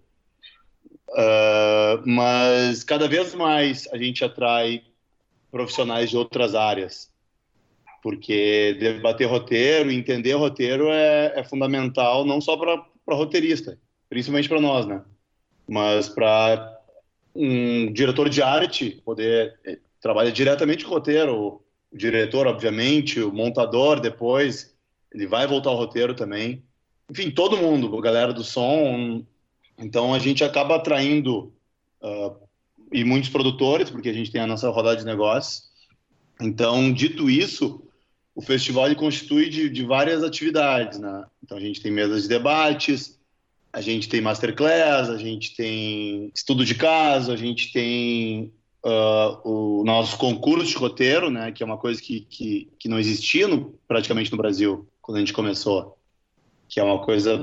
[1.10, 4.84] Uh, mas cada vez mais a gente atrai
[5.50, 7.10] profissionais de outras áreas
[8.08, 13.78] porque debater roteiro, entender roteiro é, é fundamental não só para roteirista,
[14.10, 15.04] principalmente para nós, né?
[15.68, 16.77] Mas para
[17.36, 21.62] um diretor de arte poder eh, trabalhar diretamente com roteiro,
[21.92, 24.76] o diretor, obviamente, o montador depois,
[25.14, 26.64] ele vai voltar ao roteiro também.
[27.10, 29.26] Enfim, todo mundo, a galera do som.
[29.78, 31.54] Então a gente acaba atraindo
[32.02, 32.36] uh,
[32.92, 35.64] e muitos produtores, porque a gente tem a nossa rodada de negócios.
[36.40, 37.84] Então, dito isso,
[38.36, 41.26] o festival ele constitui de, de várias atividades, né?
[41.44, 43.17] Então a gente tem mesas de debates,
[43.72, 48.52] a gente tem masterclass, a gente tem estudo de caso, a gente tem
[48.86, 51.52] uh, o nosso concurso de roteiro, né?
[51.52, 55.20] Que é uma coisa que, que, que não existia no, praticamente no Brasil quando a
[55.20, 55.98] gente começou,
[56.68, 57.40] que é uma coisa,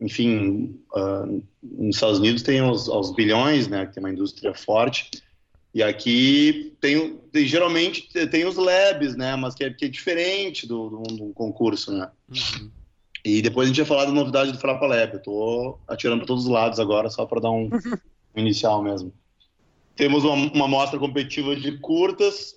[0.00, 3.86] enfim, uh, nos Estados Unidos tem os, bilhões, né?
[3.86, 5.10] Que tem uma indústria forte
[5.72, 9.36] e aqui tem, tem, geralmente tem os labs, né?
[9.36, 12.10] Mas que é, que é diferente do, do, do, concurso, né?
[12.28, 12.70] Uhum.
[13.24, 15.14] E depois a gente vai falar da novidade do Frapa Lab.
[15.14, 17.68] Eu tô atirando para todos os lados agora, só para dar um,
[18.34, 19.12] um, inicial mesmo.
[19.94, 22.56] Temos uma, uma mostra competitiva de curtas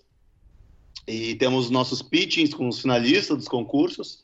[1.08, 4.23] e temos nossos pitchings com os finalistas dos concursos.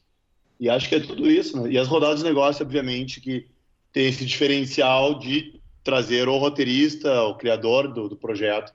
[0.60, 1.72] E acho que é tudo isso, né?
[1.72, 3.48] E as rodadas de negócio, obviamente, que
[3.92, 8.74] tem esse diferencial de trazer o roteirista, o criador do, do projeto,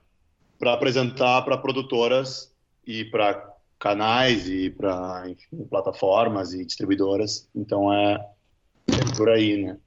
[0.59, 2.53] para apresentar para produtoras
[2.85, 5.23] e para canais e para
[5.69, 7.49] plataformas e distribuidoras.
[7.55, 8.13] Então é,
[8.87, 9.77] é, por aí, né?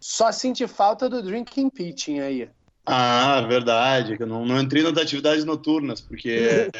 [0.00, 2.48] Só senti falta do drinking pitching aí.
[2.84, 4.16] Ah, verdade.
[4.18, 6.70] Eu não, não entrei nas atividades noturnas, porque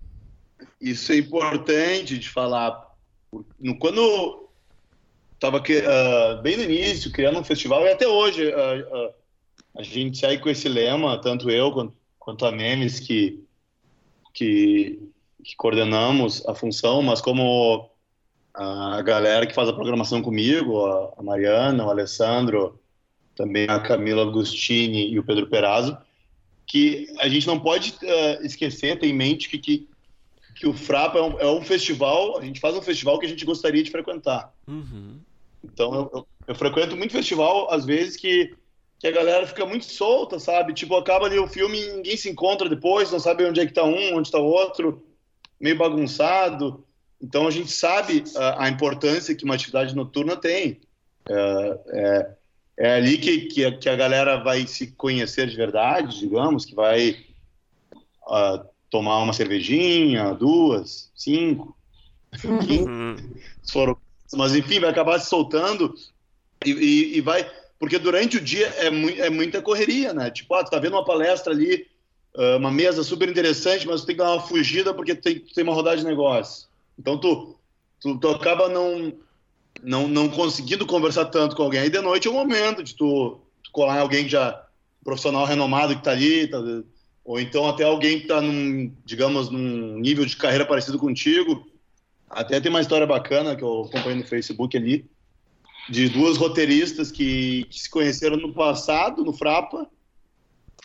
[0.80, 2.94] isso é importante de falar.
[3.78, 4.50] Quando
[5.34, 9.14] estava uh, bem no início, criando um festival, e até hoje uh, uh,
[9.76, 13.42] a gente sai com esse lema, tanto eu quanto, quanto a Memes, que,
[14.32, 14.98] que,
[15.46, 17.88] que coordenamos a função, mas como
[18.52, 22.80] a galera que faz a programação comigo, a, Mariana, o Alessandro,
[23.36, 25.96] também a Camila Agostini e o Pedro Perazzo,
[26.66, 29.88] que a gente não pode uh, esquecer, ter em mente que, que,
[30.56, 33.28] que o Frapa é um, é um, festival, a gente faz um festival que a
[33.28, 34.52] gente gostaria de frequentar.
[34.66, 35.20] Uhum.
[35.62, 38.52] Então, eu, eu, eu, frequento muito festival, às vezes, que,
[38.98, 40.74] que a galera fica muito solta, sabe?
[40.74, 43.72] Tipo, acaba ali o filme e ninguém se encontra depois, não sabe onde é que
[43.72, 45.06] tá um, onde tá o outro,
[45.60, 46.84] meio bagunçado.
[47.20, 50.80] Então, a gente sabe a, a importância que uma atividade noturna tem.
[51.28, 52.36] É, é,
[52.78, 56.74] é ali que, que a, que, a galera vai se conhecer de verdade, digamos, que
[56.74, 57.16] vai
[58.28, 61.76] uh, tomar uma cervejinha, duas, cinco,
[62.66, 63.30] quinze,
[64.34, 65.94] mas enfim, vai acabar se soltando
[66.64, 70.30] e, e, e vai, porque durante o dia é, mu é, muita correria, né?
[70.30, 71.86] Tipo, ah, tu tá vendo uma palestra ali,
[72.56, 75.74] uma mesa super interessante, mas tu tem que dar uma fugida porque tem, tem uma
[75.74, 76.68] rodada de negócio.
[76.98, 77.56] Então tu,
[78.00, 79.12] tu, tu acaba não
[79.82, 81.80] não, não conseguindo conversar tanto com alguém.
[81.80, 84.62] Aí de noite é o momento de tu, tu colar alguém que já
[85.04, 86.58] profissional renomado que está ali, tá,
[87.24, 91.66] ou então até alguém que está num, digamos, num nível de carreira parecido contigo.
[92.28, 95.08] Até tem uma história bacana que eu acompanhei no Facebook ali,
[95.88, 99.88] de duas roteiristas que, que se conheceram no passado, no Frapa,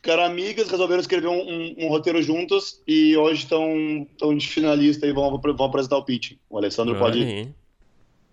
[0.01, 5.13] ficaram amigas, resolveram escrever um, um, um roteiro juntos e hoje estão de finalista e
[5.13, 6.33] vão, vão apresentar o pitch.
[6.49, 7.53] O Alessandro pode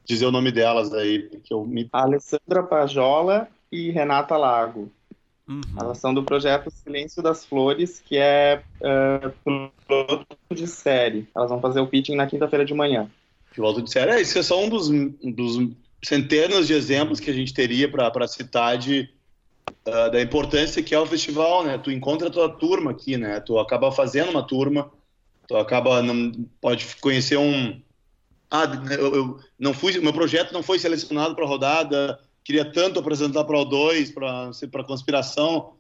[0.05, 1.87] dizer o nome delas aí, que eu me...
[1.93, 4.91] Alessandra Pajola e Renata Lago.
[5.47, 5.61] Uhum.
[5.79, 11.29] Elas são do projeto Silêncio das Flores, que é uh, piloto de série.
[11.37, 13.11] Elas vão fazer o pitching na quinta-feira de manhã.
[13.55, 15.71] Piloto de série, é, isso é só um dos, dos
[16.03, 19.11] centenas de exemplos que a gente teria para citar de,
[19.87, 21.79] uh, da importância que é o festival, né?
[21.79, 23.41] Tu encontra a tua turma aqui, né?
[23.41, 24.91] Tu acaba fazendo uma turma,
[25.47, 27.81] tu acaba, não, pode conhecer um
[28.51, 28.65] ah,
[28.99, 33.45] eu, eu não fui, meu projeto não foi selecionado para a rodada, queria tanto apresentar
[33.45, 35.75] para o 2, para conspiração.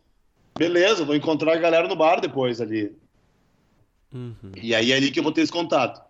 [0.56, 2.92] Beleza, vou encontrar a galera no bar depois ali.
[4.12, 4.52] Uhum.
[4.60, 6.02] E aí é ali que eu vou ter esse contato.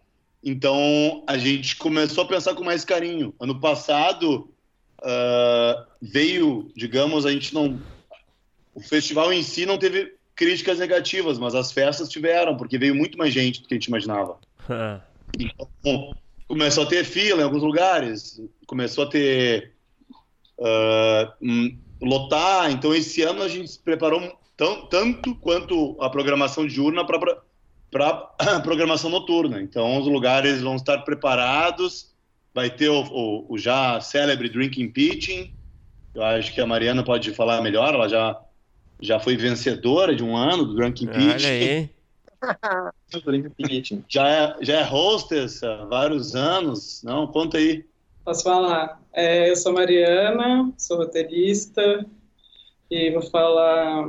[0.42, 3.34] Então a gente começou a pensar com mais carinho.
[3.38, 4.50] Ano passado
[5.00, 7.78] uh, veio, digamos, a gente não.
[8.74, 13.18] O festival em si não teve críticas negativas, mas as festas tiveram, porque veio muito
[13.18, 14.38] mais gente do que a gente imaginava.
[15.38, 16.14] então,
[16.46, 19.72] começou a ter fila em alguns lugares, começou a ter
[20.58, 21.46] uh,
[22.00, 22.70] lotar.
[22.70, 27.42] Então esse ano a gente se preparou tão, tanto quanto a programação diurna para
[28.38, 29.60] a programação noturna.
[29.60, 32.07] Então os lugares vão estar preparados.
[32.58, 35.54] Vai ter o, o, o já célebre Drinking Pitching.
[36.12, 37.94] Eu acho que a Mariana pode falar melhor.
[37.94, 38.36] Ela já
[39.00, 41.28] já foi vencedora de um ano do Drinking Pitching.
[41.28, 41.90] Olha aí.
[44.08, 47.28] já, é, já é hostess há vários anos, não?
[47.28, 47.84] Conta aí.
[48.24, 49.00] Posso falar?
[49.12, 52.04] É, eu sou Mariana, sou roteirista
[52.90, 54.04] e vou falar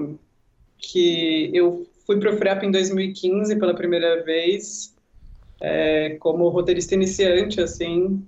[0.79, 4.95] que eu fui para o FREP em 2015 pela primeira vez,
[5.61, 8.25] é, como roteirista iniciante, assim.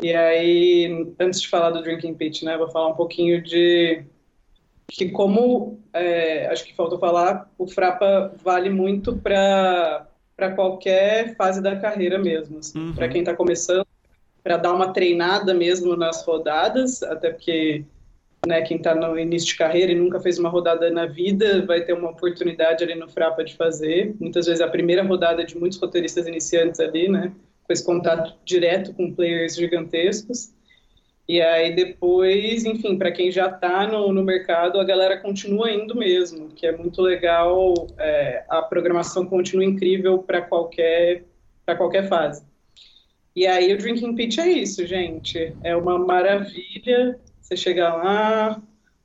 [0.00, 4.04] E aí, antes de falar do Drinking Pitch, né, vou falar um pouquinho de
[4.88, 10.06] que como é, acho que faltou falar, o Frapa vale muito para
[10.36, 12.94] para qualquer fase da carreira mesmo, assim, uhum.
[12.94, 13.86] para quem está começando,
[14.44, 17.86] para dar uma treinada mesmo nas rodadas, até porque
[18.46, 21.80] né, quem está no início de carreira e nunca fez uma rodada na vida vai
[21.80, 24.14] ter uma oportunidade ali no Frapa de fazer.
[24.20, 27.32] Muitas vezes a primeira rodada de muitos roteiristas iniciantes ali, né,
[27.72, 30.54] esse contato direto com players gigantescos.
[31.28, 35.96] E aí depois, enfim, para quem já está no, no mercado, a galera continua indo
[35.96, 37.74] mesmo, que é muito legal.
[37.98, 41.24] É, a programação continua incrível para qualquer
[41.64, 42.44] para qualquer fase.
[43.34, 45.52] E aí o Drinking Pitch é isso, gente.
[45.64, 47.18] É uma maravilha.
[47.42, 48.62] Você chega lá,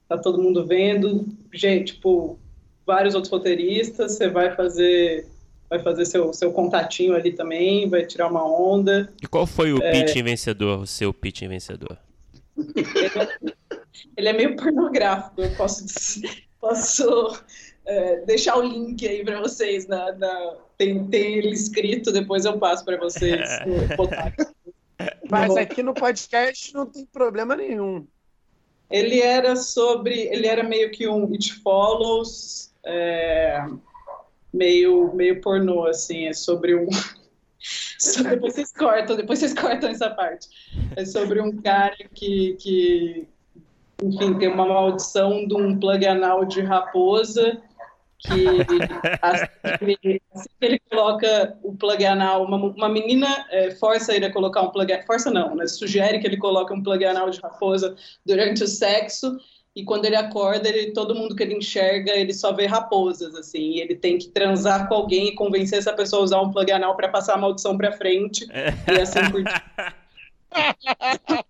[0.08, 2.40] tá todo mundo vendo, gente, tipo,
[2.86, 5.28] vários outros roteiristas, você vai fazer
[5.72, 9.12] vai fazer seu, seu contatinho ali também, vai tirar uma onda.
[9.24, 9.92] E qual foi o é...
[9.92, 11.98] pitch vencedor, o seu pitch vencedor?
[14.18, 15.86] Ele é, meio pornográfico, eu posso,
[16.60, 17.42] posso
[17.86, 19.88] é, deixar o link aí para vocês.
[19.88, 23.40] Na, na, tem, tem ele escrito, depois eu passo para vocês
[25.30, 28.06] Mas aqui no podcast não tem problema nenhum.
[28.90, 33.66] Ele era sobre, ele era meio que um It Follows, é,
[34.54, 36.88] meio, meio pornô, assim, é sobre um...
[38.30, 40.48] depois vocês cortam, depois vocês cortam essa parte.
[40.96, 43.28] É sobre um cara que, que
[44.02, 47.62] enfim, tem uma maldição de um plug anal de raposa
[48.18, 48.46] que
[49.22, 54.26] assim que, assim que ele coloca o plug anal, uma, uma menina é, força ele
[54.26, 57.40] a colocar um plug força não, né, sugere que ele coloque um plug anal de
[57.40, 59.38] raposa durante o sexo
[59.74, 63.72] e quando ele acorda, ele, todo mundo que ele enxerga, ele só vê raposas, assim,
[63.72, 66.70] e ele tem que transar com alguém e convencer essa pessoa a usar um plug
[66.72, 69.42] anal para passar a maldição para frente, e assim por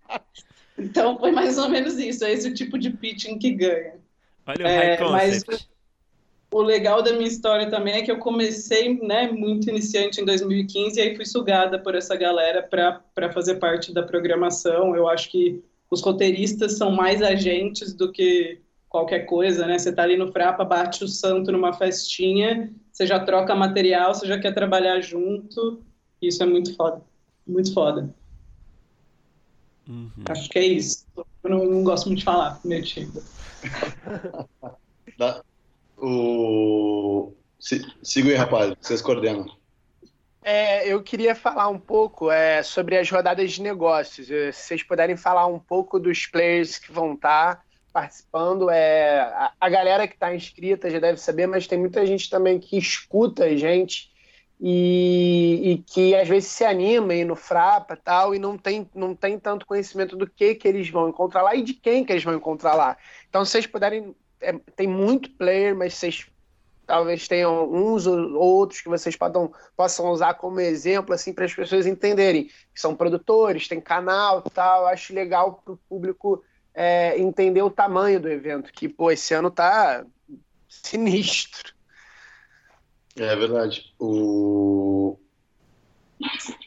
[0.78, 3.94] Então foi mais ou menos isso, é esse o tipo de pitching que ganha.
[4.46, 5.44] Olha o é, mas
[6.50, 10.98] o legal da minha história também é que eu comecei, né, muito iniciante em 2015
[10.98, 14.94] e aí fui sugada por essa galera para fazer parte da programação.
[14.94, 19.78] Eu acho que os roteiristas são mais agentes do que qualquer coisa, né?
[19.78, 24.26] Você tá ali no Frapa, bate o santo numa festinha, você já troca material, você
[24.26, 25.82] já quer trabalhar junto.
[26.20, 27.02] Isso é muito foda.
[27.46, 28.14] Muito foda.
[29.86, 30.10] Uhum.
[30.30, 31.04] Acho que é isso.
[31.44, 33.22] Eu não, não gosto muito de falar, meu tipo.
[35.98, 37.32] o...
[38.02, 39.44] Siga aí, rapaz, vocês coordenam.
[40.44, 44.26] É, eu queria falar um pouco é, sobre as rodadas de negócios.
[44.26, 48.70] Se vocês puderem falar um pouco dos players que vão estar tá participando.
[48.70, 52.58] É, a, a galera que está inscrita já deve saber, mas tem muita gente também
[52.58, 54.10] que escuta a gente
[54.64, 59.14] e, e, que às vezes se anima e no Frapa tal e não tem, não
[59.14, 62.24] tem tanto conhecimento do que, que eles vão encontrar lá e de quem que eles
[62.24, 62.96] vão encontrar lá.
[63.28, 66.26] Então, se vocês puderem, é, tem muito player, mas vocês
[66.92, 71.54] talvez tenham uns ou outros que vocês podam, possam usar como exemplo assim para as
[71.54, 74.86] pessoas entenderem que são produtores, tem canal tal.
[74.86, 79.50] Acho legal para o público é, entender o tamanho do evento, que pô, esse ano
[79.50, 80.04] tá
[80.68, 81.72] sinistro.
[83.16, 83.94] É verdade.
[83.98, 85.16] O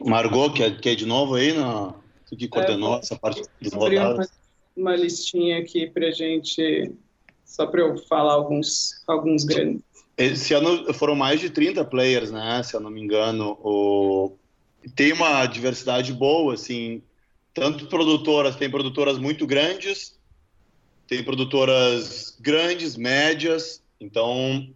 [0.02, 1.94] Margot, que é, que é de novo aí, na...
[2.28, 4.32] tu que coordenou é, essa parte dos rodadas.
[4.76, 6.92] Uma, uma listinha aqui pra gente,
[7.46, 9.85] só para eu falar alguns, alguns grandes.
[10.18, 12.64] Esse ano foram mais de 30 players, né?
[12.64, 13.58] Se eu não me engano.
[13.62, 14.38] O...
[14.96, 17.02] Tem uma diversidade boa, assim.
[17.54, 20.20] Tanto produtoras, tem produtoras muito grandes,
[21.08, 23.84] tem produtoras grandes, médias.
[24.00, 24.68] Então,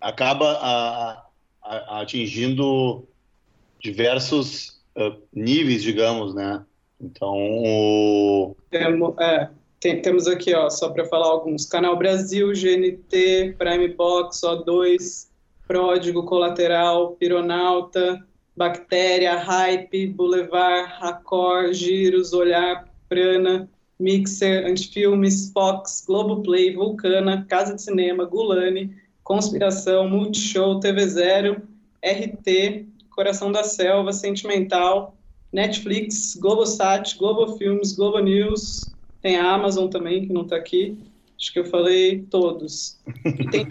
[0.00, 1.26] acaba a,
[1.62, 3.06] a, atingindo
[3.80, 6.64] diversos uh, níveis, digamos, né?
[7.00, 8.56] Então, o...
[8.70, 14.40] Temos, é, tem, temos aqui, ó, só para falar alguns, Canal Brasil, GNT, Prime Box,
[14.40, 15.28] O2,
[15.66, 18.24] Pródigo, Colateral, Pironauta,
[18.56, 23.68] Bactéria, Hype, Boulevard, Racor, Giros, Olhar, Prana,
[24.00, 31.62] Mixer, Antifilmes, Fox, Globoplay, Vulcana, Casa de Cinema, Gulani, Conspiração, Multishow, TV Zero,
[32.04, 35.14] RT, Coração da Selva, Sentimental,
[35.52, 40.96] Netflix, Globosat, Globo Filmes, Globo News, tem a Amazon também, que não está aqui.
[41.38, 42.98] Acho que eu falei todos.
[43.24, 43.66] E tem,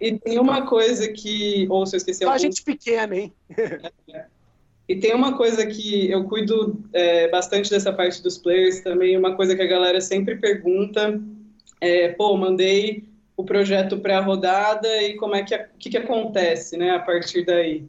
[0.00, 1.66] e tem uma coisa que.
[1.68, 2.38] Ou se eu esqueci Só algum...
[2.38, 3.32] gente pequena, hein?
[4.12, 4.24] É.
[4.88, 9.36] E tem uma coisa que eu cuido é, bastante dessa parte dos players também, uma
[9.36, 11.20] coisa que a galera sempre pergunta
[11.80, 13.04] é, pô, mandei
[13.36, 17.84] o projeto pré-rodada e como é que, que, que acontece, né, a partir daí.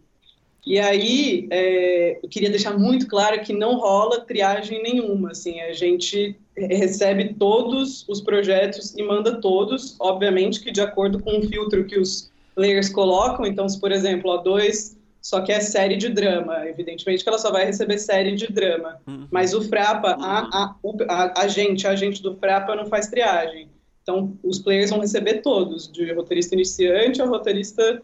[0.66, 5.74] E aí, é, eu queria deixar muito claro que não rola triagem nenhuma, assim, a
[5.74, 11.86] gente recebe todos os projetos e manda todos, obviamente que de acordo com o filtro
[11.86, 16.68] que os players colocam, então se, por exemplo, a 2 só quer série de drama,
[16.68, 19.28] evidentemente que ela só vai receber série de drama, uhum.
[19.32, 20.76] mas o Frapa, a, a,
[21.10, 23.68] a, a gente, a gente do Frapa não faz triagem,
[24.04, 28.02] então, os players vão receber todos, de roteirista iniciante ao roteirista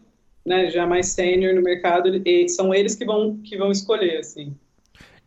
[0.48, 4.56] né, já mais sênior no mercado, e são eles que vão, que vão escolher, assim.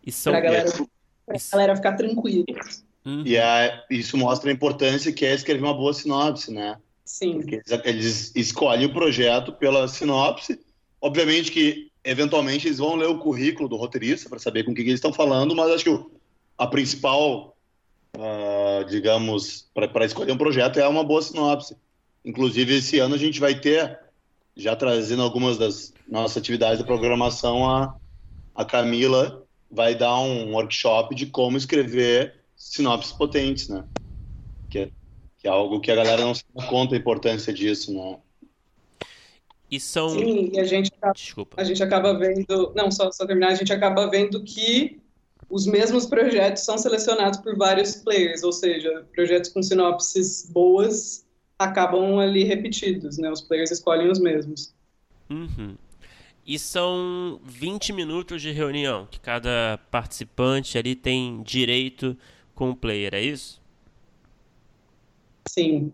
[0.06, 0.34] E são...
[0.34, 0.72] Pra galera,
[1.26, 2.46] pra galera ficar tranquila.
[3.06, 3.24] Uhum.
[3.26, 6.78] E a, isso mostra a importância que é escrever uma boa sinopse, né?
[7.06, 7.40] Sim.
[7.40, 10.60] Porque eles, eles escolhem o projeto pela sinopse.
[11.00, 14.84] Obviamente que, eventualmente, eles vão ler o currículo do roteirista para saber com o que,
[14.84, 16.12] que eles estão falando, mas acho que o,
[16.58, 17.56] a principal
[18.18, 21.76] uh, digamos, para escolher um projeto é uma boa sinopse.
[22.24, 24.00] Inclusive, esse ano a gente vai ter,
[24.56, 27.96] já trazendo algumas das nossas atividades de programação, a,
[28.54, 33.86] a Camila vai dar um workshop de como escrever sinopses potentes, né?
[34.70, 34.90] Que é,
[35.38, 38.18] que é algo que a galera não se dá conta a importância disso, né?
[39.70, 40.10] E são.
[40.10, 41.62] Sim, e a gente acaba, Desculpa.
[41.62, 42.74] a gente acaba vendo.
[42.76, 45.00] Não, só, só terminar, a gente acaba vendo que
[45.50, 51.26] os mesmos projetos são selecionados por vários players, ou seja, projetos com sinopses boas
[51.64, 53.30] acabam ali repetidos, né?
[53.30, 54.74] Os players escolhem os mesmos.
[55.30, 55.76] Uhum.
[56.46, 62.18] E são 20 minutos de reunião, que cada participante ali tem direito
[62.56, 63.62] com o player, é isso?
[65.48, 65.94] Sim.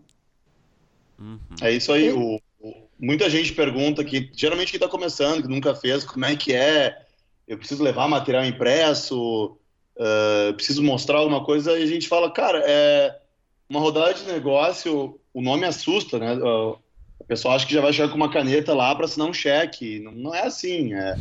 [1.18, 1.38] Uhum.
[1.60, 2.10] É isso aí.
[2.12, 6.34] O, o, muita gente pergunta que, geralmente, quem está começando, que nunca fez, como é
[6.34, 7.06] que é?
[7.46, 9.56] Eu preciso levar material impresso,
[9.96, 13.18] uh, preciso mostrar alguma coisa, e a gente fala, cara, é
[13.68, 16.34] uma rodada de negócio, o nome assusta, né?
[16.34, 19.98] O pessoal acha que já vai chegar com uma caneta lá para assinar um cheque.
[19.98, 20.94] Não, não é assim.
[20.94, 21.16] É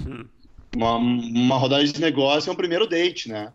[0.75, 3.51] uma, uma rodada de negócio é um primeiro date, né?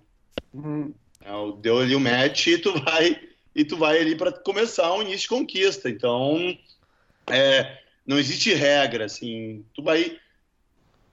[0.52, 0.92] Uhum.
[1.24, 1.30] É,
[1.60, 3.20] deu ali o match e tu vai
[3.54, 5.88] e tu vai ali para começar um início de conquista.
[5.88, 6.56] Então,
[7.28, 9.64] é, não existe regra, assim.
[9.74, 10.18] Tu vai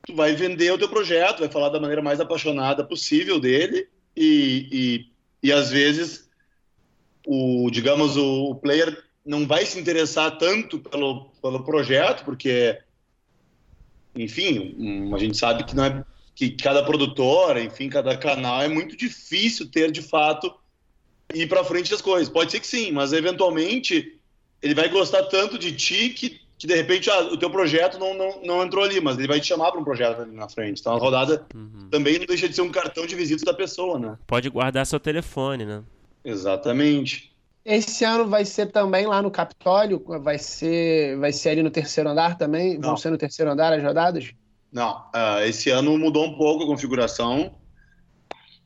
[0.05, 4.67] tu vai vender o teu projeto, vai falar da maneira mais apaixonada possível dele e,
[5.43, 6.28] e, e às vezes
[7.25, 12.79] o digamos o, o player não vai se interessar tanto pelo, pelo projeto, porque,
[14.15, 16.03] enfim, a gente sabe que não é
[16.33, 20.53] que cada produtora, enfim, cada canal é muito difícil ter de fato
[21.33, 22.29] ir para frente das coisas.
[22.29, 24.17] Pode ser que sim, mas eventualmente
[24.63, 28.17] ele vai gostar tanto de ti que, que de repente ah, o teu projeto não,
[28.17, 30.79] não, não entrou ali, mas ele vai te chamar para um projeto ali na frente.
[30.79, 31.89] Então a rodada uhum.
[31.91, 34.17] também não deixa de ser um cartão de visita da pessoa, né?
[34.25, 35.83] Pode guardar seu telefone, né?
[36.23, 37.29] Exatamente.
[37.63, 40.03] Esse ano vai ser também lá no Capitólio?
[40.21, 42.77] Vai ser, vai ser ali no terceiro andar também?
[42.77, 42.89] Não.
[42.89, 44.31] Vão ser no terceiro andar as rodadas?
[44.71, 47.55] Não, uh, esse ano mudou um pouco a configuração.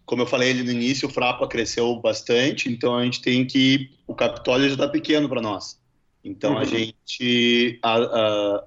[0.06, 3.92] Como eu falei ali no início, o Frapa cresceu bastante, então a gente tem que.
[4.06, 5.80] O Capitólio já está pequeno para nós.
[6.24, 6.60] Então uhum.
[6.60, 7.80] a gente.
[7.82, 8.64] A, a,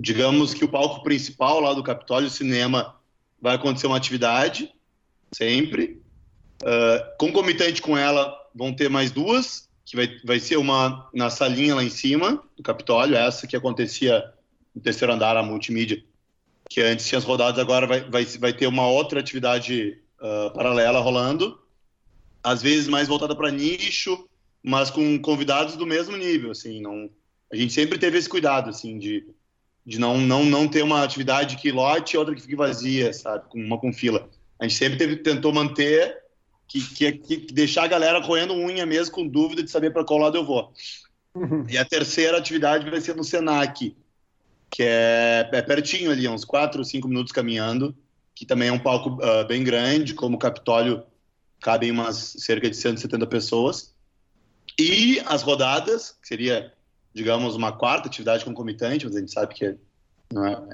[0.00, 2.96] digamos que o palco principal lá do Capitólio, o cinema,
[3.40, 4.70] vai acontecer uma atividade,
[5.34, 6.01] sempre.
[6.62, 11.74] Uh, concomitante com ela, vão ter mais duas, que vai, vai ser uma na salinha
[11.74, 14.24] lá em cima do Capitólio, essa que acontecia
[14.74, 16.02] no terceiro andar, a multimídia,
[16.70, 21.00] que antes tinha as rodadas, agora vai, vai, vai ter uma outra atividade uh, paralela
[21.00, 21.60] rolando,
[22.42, 24.28] às vezes mais voltada para nicho,
[24.62, 27.10] mas com convidados do mesmo nível, assim, não...
[27.52, 29.26] A gente sempre teve esse cuidado, assim, de,
[29.84, 33.46] de não, não, não ter uma atividade que lote e outra que fique vazia, sabe,
[33.50, 34.30] com uma com fila.
[34.58, 36.21] A gente sempre teve, tentou manter
[36.80, 40.18] que, que, que deixar a galera roendo unha mesmo com dúvida de saber para qual
[40.18, 40.72] lado eu vou.
[41.34, 41.66] Uhum.
[41.68, 43.94] E a terceira atividade vai ser no Senac,
[44.70, 47.94] que é, é pertinho ali, uns 4 ou 5 minutos caminhando,
[48.34, 51.02] que também é um palco uh, bem grande, como o Capitólio
[51.60, 53.94] cabem umas cerca de 170 pessoas.
[54.78, 56.72] E as rodadas, que seria,
[57.14, 59.76] digamos, uma quarta atividade concomitante, mas a gente sabe que é,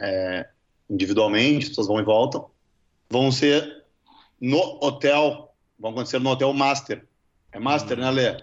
[0.01, 0.49] é
[0.89, 2.49] individualmente, as pessoas vão e voltam,
[3.11, 3.85] vão ser
[4.41, 5.48] no hotel
[5.79, 7.05] vão acontecer no Hotel Master.
[7.53, 8.43] É Master, né, Lê?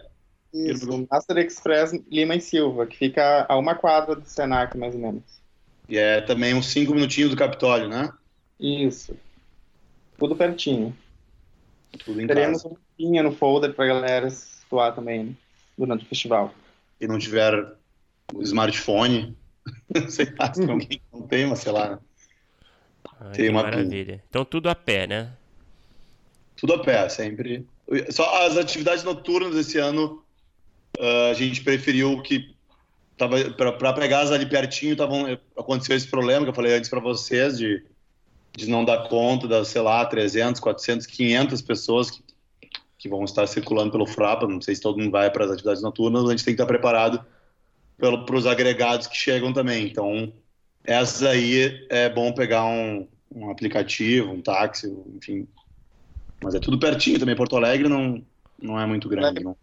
[0.54, 5.02] Isso, Master Express Lima e Silva, que fica a uma quadra do Senac, mais ou
[5.02, 5.24] menos.
[5.90, 8.12] E é também uns cinco minutinhos do Capitólio, né?
[8.60, 9.16] Isso.
[10.18, 10.96] Tudo pertinho.
[12.04, 12.74] Tudo em Teremos casa.
[12.74, 15.36] um mapinha no folder pra galera situar também né,
[15.78, 16.54] durante o festival.
[17.00, 17.76] E não tiver
[18.34, 19.36] o smartphone,
[20.10, 22.00] sei lá, se alguém não tem, mas sei lá.
[23.20, 24.24] Ai, tem uma maravilha.
[24.30, 25.32] Então tudo a pé, né?
[26.56, 27.66] Tudo a pé, sempre.
[28.10, 30.24] Só as atividades noturnas esse ano,
[30.98, 32.56] uh, a gente preferiu que
[33.18, 37.58] para pegar as ali pertinho, tavam, aconteceu esse problema que eu falei antes para vocês
[37.58, 37.82] de,
[38.54, 42.22] de não dar conta das, sei lá, 300, 400, 500 pessoas que,
[42.98, 44.48] que vão estar circulando pelo Frapa.
[44.48, 46.66] Não sei se todo mundo vai para as atividades noturnas, a gente tem que estar
[46.66, 47.24] preparado
[47.98, 49.88] para os agregados que chegam também.
[49.88, 50.34] Então,
[50.84, 55.48] essas aí é bom pegar um, um aplicativo, um táxi, enfim,
[56.42, 57.36] mas é tudo pertinho também.
[57.36, 58.24] Porto Alegre não,
[58.62, 59.56] não é muito grande, não.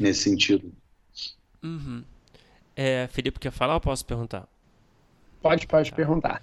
[0.00, 0.72] Nesse sentido.
[1.62, 2.04] Uhum.
[2.74, 4.46] É, Felipe, quer falar ou posso perguntar?
[5.40, 6.42] Pode, pode perguntar.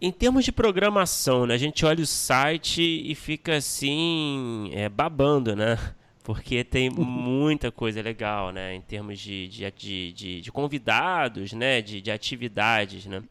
[0.00, 5.54] Em termos de programação, né, a gente olha o site e fica assim, é, babando,
[5.54, 5.78] né?
[6.24, 8.74] Porque tem muita coisa legal, né?
[8.74, 11.80] Em termos de, de, de, de convidados, né?
[11.80, 13.22] De, de atividades, né?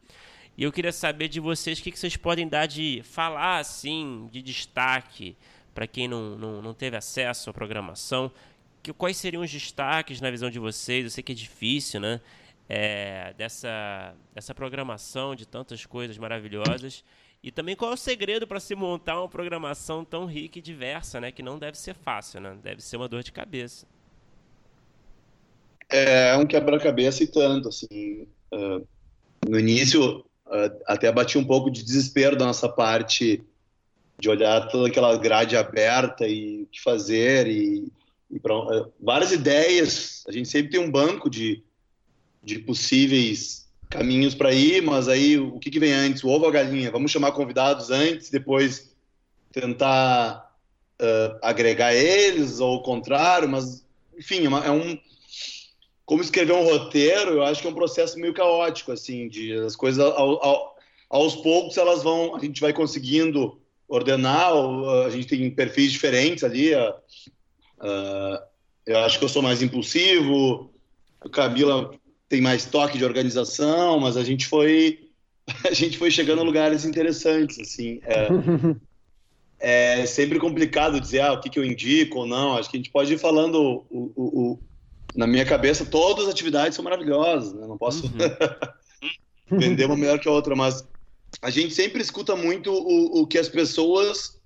[0.56, 4.28] E eu queria saber de vocês o que, que vocês podem dar de falar assim,
[4.30, 5.36] de destaque,
[5.74, 8.30] para quem não, não, não teve acesso à programação.
[8.82, 11.04] Que, quais seriam os destaques na visão de vocês?
[11.04, 12.20] Eu sei que é difícil, né?
[12.68, 17.02] É, dessa, dessa programação de tantas coisas maravilhosas.
[17.42, 21.20] E também qual é o segredo para se montar uma programação tão rica e diversa,
[21.20, 21.32] né?
[21.32, 22.56] Que não deve ser fácil, né?
[22.62, 23.86] Deve ser uma dor de cabeça.
[25.88, 28.28] É um quebra-cabeça e tanto, assim.
[28.52, 28.86] Uh,
[29.48, 30.24] no início,
[30.86, 33.42] até bati um pouco de desespero da nossa parte
[34.18, 37.90] de olhar toda aquela grade aberta e o que fazer e,
[38.30, 40.22] e pra, eh, várias ideias.
[40.28, 41.62] A gente sempre tem um banco de,
[42.42, 46.50] de possíveis caminhos para ir, mas aí o que, que vem antes, o ovo ou
[46.50, 46.90] a galinha?
[46.90, 48.94] Vamos chamar convidados antes, depois
[49.50, 50.54] tentar
[51.00, 53.84] uh, agregar eles ou o contrário, mas
[54.16, 54.98] enfim, é, uma, é, um
[56.04, 59.76] como escrever um roteiro, eu acho que é um processo meio caótico assim, de as
[59.76, 60.76] coisas ao, ao,
[61.08, 64.52] aos poucos elas vão, a gente vai conseguindo ordenar,
[65.06, 66.74] a gente tem perfis diferentes ali.
[66.74, 68.38] Uh,
[68.86, 70.72] eu acho que eu sou mais impulsivo,
[71.20, 71.94] a Camila
[72.28, 75.10] tem mais toque de organização, mas a gente foi
[75.68, 78.00] a gente foi chegando a lugares interessantes, assim.
[78.04, 78.28] É,
[80.02, 82.56] é sempre complicado dizer ah, o que, que eu indico ou não.
[82.56, 84.58] Acho que a gente pode ir falando o, o, o
[85.14, 87.66] na minha cabeça todas as atividades são maravilhosas, né?
[87.66, 89.58] Não posso uhum.
[89.58, 90.86] vender uma melhor que a outra, mas
[91.40, 94.40] a gente sempre escuta muito o, o que as pessoas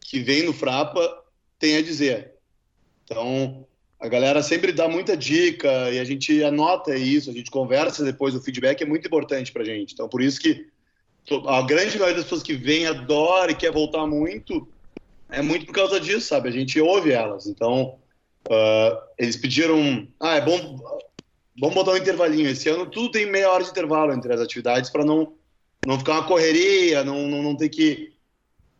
[0.00, 1.24] que vêm no Frapa
[1.58, 2.32] têm a dizer.
[3.04, 3.66] Então,
[3.98, 8.34] a galera sempre dá muita dica e a gente anota isso, a gente conversa depois,
[8.34, 9.92] o feedback é muito importante pra gente.
[9.92, 10.66] Então, por isso que
[11.46, 14.66] a grande maioria das pessoas que vem adora e quer voltar muito,
[15.28, 16.48] é muito por causa disso, sabe?
[16.48, 17.46] A gente ouve elas.
[17.46, 17.98] Então,
[18.48, 20.78] uh, eles pediram, ah, é bom,
[21.58, 22.48] vamos botar um intervalinho.
[22.48, 25.34] Esse ano tudo tem meia hora de intervalo entre as atividades para não
[25.86, 28.12] não ficar uma correria, não, não, não ter que.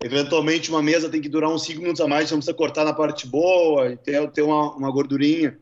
[0.02, 2.84] Eventualmente, uma mesa tem que durar uns 5 minutos a mais, você não precisa cortar
[2.84, 5.58] na parte boa, ter, ter uma, uma gordurinha.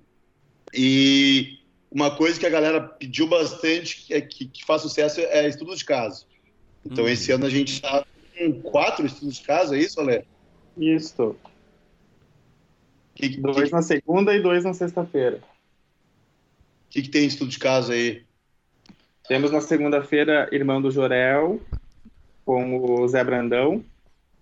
[0.72, 1.58] E
[1.90, 5.74] uma coisa que a galera pediu bastante, que, é, que, que faz sucesso, é estudo
[5.74, 6.26] de caso.
[6.86, 7.08] Então, hum.
[7.08, 8.04] esse ano a gente está
[8.36, 10.24] com quatro estudos de caso, é isso, Ale?
[10.76, 11.34] Isso.
[13.18, 13.74] Que, dois que...
[13.74, 15.38] na segunda e dois na sexta-feira.
[15.38, 18.22] O que, que tem estudo de caso aí?
[19.26, 21.60] Temos na segunda-feira Irmão do Jorel,
[22.46, 23.84] com o Zé Brandão,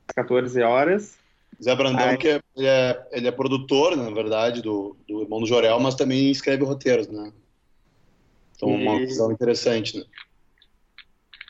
[0.07, 1.18] às 14 horas.
[1.61, 2.18] Zé Brandão, Aí...
[2.18, 5.95] que é, ele, é, ele é produtor, na verdade, do, do Irmão do Jorel, mas
[5.95, 7.33] também escreve roteiros, né?
[8.55, 8.87] Então, e...
[8.87, 10.05] uma visão interessante, né?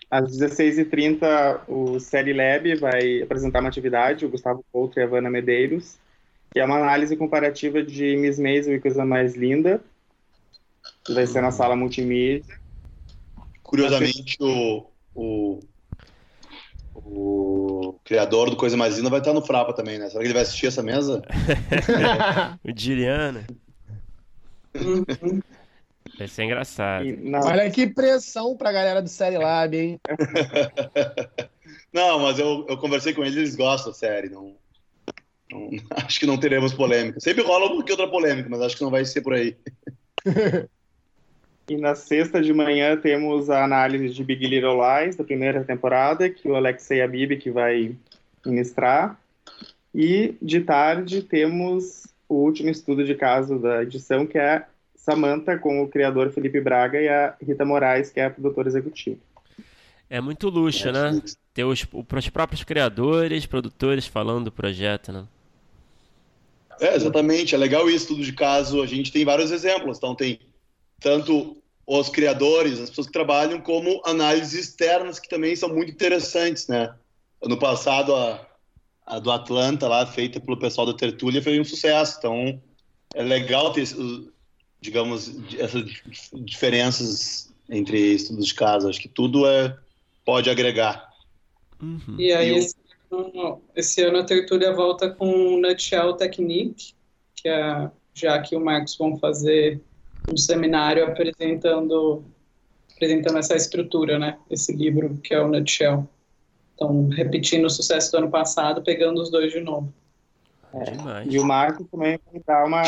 [0.09, 5.29] Às 16h30, o Série Lab vai apresentar uma atividade, o Gustavo Couto e a Vanna
[5.29, 5.99] Medeiros,
[6.53, 9.83] que é uma análise comparativa de Miss Maisel e Coisa Mais Linda.
[11.09, 12.59] Vai ser na sala multimídia.
[13.63, 15.61] Curiosamente, o, o,
[16.95, 20.09] o criador do Coisa Mais Linda vai estar no Frapa também, né?
[20.09, 21.23] Será que ele vai assistir essa mesa?
[22.65, 23.47] o Diriana.
[26.19, 27.05] Vai ser engraçado.
[27.45, 30.01] Olha que pressão pra galera do Série Lab, hein?
[31.93, 34.31] não, mas eu, eu conversei com eles, eles gostam da série.
[34.31, 34.55] Não,
[35.51, 35.71] não,
[36.05, 37.21] acho que não teremos polêmica.
[37.21, 39.57] Sempre rola um outra polêmica, mas acho que não vai ser por aí.
[41.69, 46.31] E na sexta de manhã temos a análise de Big Little Lies, da primeira temporada,
[46.31, 47.97] que o Alexei Abib que vai
[48.45, 49.19] ministrar.
[49.93, 55.83] E de tarde temos o último estudo de caso da edição, que é Samantha, com
[55.83, 59.19] o criador Felipe Braga e a Rita Moraes, que é a produtora executiva.
[60.09, 61.21] É muito luxo, né?
[61.53, 65.25] Ter os, os próprios criadores, produtores falando do projeto, né?
[66.81, 67.55] É, exatamente.
[67.55, 68.83] É legal isso, tudo de caso.
[68.83, 69.99] A gente tem vários exemplos.
[69.99, 70.41] Então, tem
[71.01, 71.57] tanto
[71.87, 76.93] os criadores, as pessoas que trabalham, como análises externas que também são muito interessantes, né?
[77.41, 78.45] Ano passado, a,
[79.07, 82.17] a do Atlanta, lá, feita pelo pessoal da Tertúlia, foi um sucesso.
[82.19, 82.61] Então,
[83.15, 83.87] é legal ter,
[84.81, 85.85] digamos, essas
[86.35, 88.89] diferenças entre estudos de caso.
[88.89, 89.77] Acho que tudo é,
[90.25, 91.09] pode agregar.
[91.81, 92.17] Uhum.
[92.19, 92.75] E aí, e esse,
[93.75, 96.95] esse, ano, a Tertúlia volta com o Nutshell Technique,
[97.35, 99.81] que é, já que o Marcos vão fazer
[100.29, 102.25] um seminário apresentando
[102.97, 104.39] apresentando essa estrutura, né?
[104.51, 106.09] Esse livro que é o Nutshell.
[106.75, 109.93] Então, repetindo o sucesso do ano passado, pegando os dois de novo.
[110.75, 112.83] É, e o Marco também vai dar uma,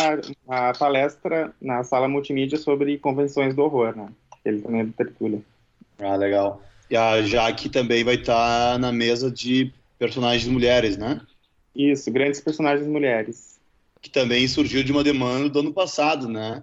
[0.47, 4.09] uma, palestra na sala multimídia sobre convenções do horror, né?
[4.45, 5.41] Ele também é do Tertúlia.
[5.99, 6.63] Ah, legal.
[6.91, 11.21] E a Jaque também vai estar na mesa de personagens mulheres, né?
[11.75, 13.59] Isso, grandes personagens mulheres.
[14.01, 16.63] Que também surgiu de uma demanda do ano passado, né?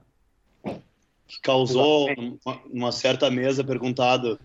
[1.27, 2.07] que causou
[2.45, 4.39] uma, uma, certa mesa perguntado,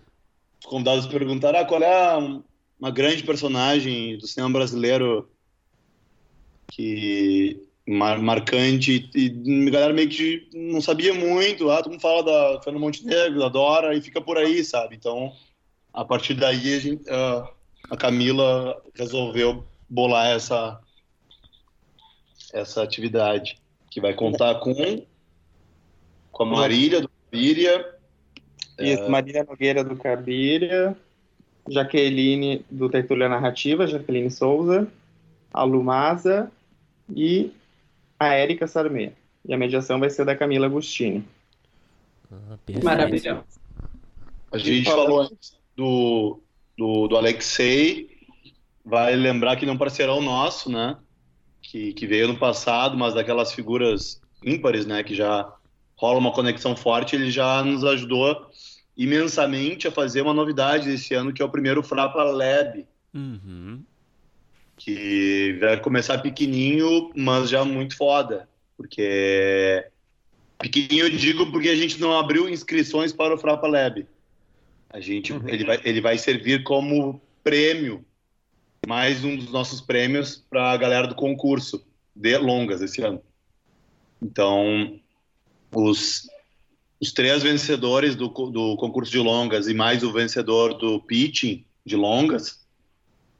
[0.59, 2.17] os convidados perguntaram ah, qual é
[2.79, 5.29] uma grande personagem do cinema brasileiro
[6.71, 12.23] que mar, marcante e a galera meio que não sabia muito, ah, todo mundo fala
[12.23, 14.95] da Fernanda Montenegro, da Dora e fica por aí, sabe?
[14.95, 15.31] Então,
[15.93, 17.51] a partir daí a, gente, a,
[17.91, 20.79] a Camila resolveu bolar essa
[22.53, 24.73] essa atividade que vai contar com
[26.31, 27.95] com a Marília do Cabiria.
[28.79, 29.09] Isso, é...
[29.09, 30.95] Marília Nogueira do Cabiria.
[31.69, 34.87] Jaqueline, do Tertúlia Narrativa, Jaqueline Souza,
[35.53, 36.51] a Lumasa
[37.07, 37.53] e
[38.19, 39.11] a Érica Sarmê.
[39.45, 41.23] E a mediação vai ser da Camila Agostini.
[42.31, 43.43] Ah, Maravilhoso.
[44.51, 46.39] A gente falou antes do,
[46.81, 48.09] do, do Alexei,
[48.83, 50.97] vai lembrar que ele é um parceirão nosso, né?
[51.61, 55.03] Que, que veio no passado, mas daquelas figuras ímpares, né?
[55.03, 55.53] Que já
[55.95, 58.49] rola uma conexão forte, ele já nos ajudou
[58.97, 62.87] imensamente a fazer uma novidade esse ano, que é o primeiro Frapa Lab.
[63.13, 63.83] Uhum.
[64.75, 68.49] Que vai começar pequenininho, mas já muito foda.
[68.75, 69.85] Porque.
[70.57, 74.07] Pequenininho eu digo porque a gente não abriu inscrições para o Frapa Lab.
[74.93, 75.47] A gente, uhum.
[75.47, 78.05] ele, vai, ele vai servir como prêmio,
[78.85, 81.85] mais um dos nossos prêmios para a galera do concurso
[82.15, 83.21] de longas esse ano.
[84.21, 84.99] Então,
[85.73, 86.29] os,
[86.99, 91.95] os três vencedores do, do concurso de longas e mais o vencedor do pitching de
[91.95, 92.65] longas,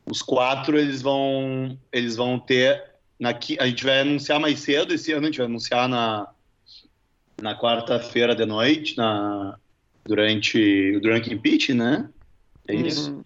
[0.06, 2.84] os quatro eles vão eles vão ter
[3.20, 3.30] na,
[3.60, 6.28] a gente vai anunciar mais cedo esse ano a gente vai anunciar na
[7.40, 9.60] na quarta-feira de noite na
[10.06, 12.10] durante o Drunken Pitch, né?
[12.68, 12.86] É uhum.
[12.86, 13.12] isso.
[13.12, 13.24] Uhum.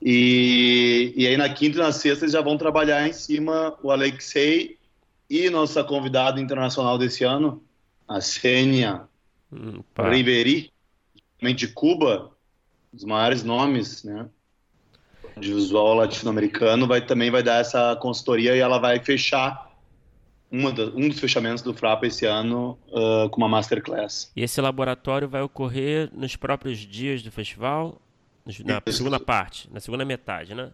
[0.00, 3.90] E, e aí na quinta e na sexta eles já vão trabalhar em cima o
[3.90, 4.76] Alexei
[5.30, 7.62] e nossa convidada internacional desse ano,
[8.08, 9.02] a Sênia
[9.96, 10.72] Riveri,
[11.56, 12.30] de Cuba,
[12.92, 14.28] os maiores nomes, né?
[15.36, 19.71] De visual latino-americano, vai também vai dar essa consultoria e ela vai fechar
[20.52, 24.30] do, um dos fechamentos do Frapa esse ano uh, com uma masterclass.
[24.36, 28.00] E esse laboratório vai ocorrer nos próprios dias do festival?
[28.64, 28.98] Na Isso.
[28.98, 30.72] segunda parte, na segunda metade, né?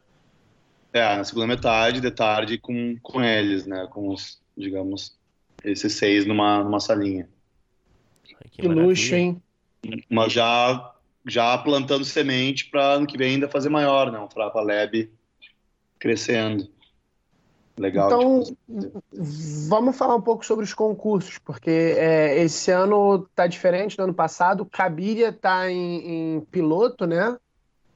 [0.93, 3.87] É, na segunda metade, de tarde, com, com eles, né?
[3.91, 5.17] Com os, digamos,
[5.63, 7.29] esses seis numa, numa salinha.
[8.27, 9.43] Ai, que, que luxo, hein?
[10.11, 10.95] Mas já,
[11.27, 14.19] já plantando semente para ano que vem ainda fazer maior, né?
[14.19, 15.11] Um Frapa Lab
[15.99, 16.69] crescendo.
[17.79, 18.07] Legal.
[18.07, 19.03] Então, tipo...
[19.69, 24.15] vamos falar um pouco sobre os concursos, porque é, esse ano está diferente do ano
[24.15, 24.67] passado.
[24.67, 27.37] Cabiria está em, em, piloto, né?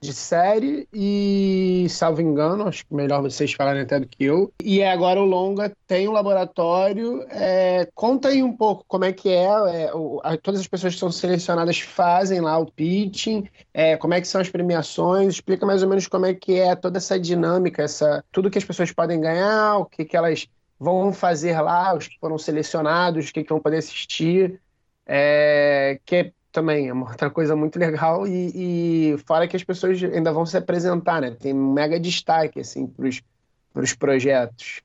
[0.03, 4.53] De série e, salvo engano, acho que melhor vocês falarem até do que eu.
[4.61, 7.25] E agora o longa tem um laboratório.
[7.31, 10.95] É, conta aí um pouco como é que é, é o, a, todas as pessoas
[10.95, 15.65] que são selecionadas fazem lá o pitching, é, como é que são as premiações, explica
[15.65, 18.91] mais ou menos como é que é toda essa dinâmica, essa, tudo que as pessoas
[18.91, 20.49] podem ganhar, o que, que elas
[20.81, 24.61] vão fazer lá, os que foram selecionados, o que, que vão poder assistir.
[25.07, 29.65] É, que é também é uma outra coisa muito legal e, e fora que as
[29.65, 31.31] pessoas ainda vão se apresentar, né?
[31.31, 34.83] Tem um mega destaque assim para os projetos.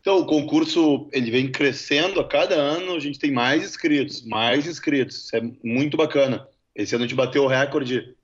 [0.00, 4.66] Então, o concurso ele vem crescendo a cada ano, a gente tem mais inscritos, mais
[4.66, 6.46] inscritos, isso é muito bacana.
[6.74, 8.14] Esse ano a gente bateu o recorde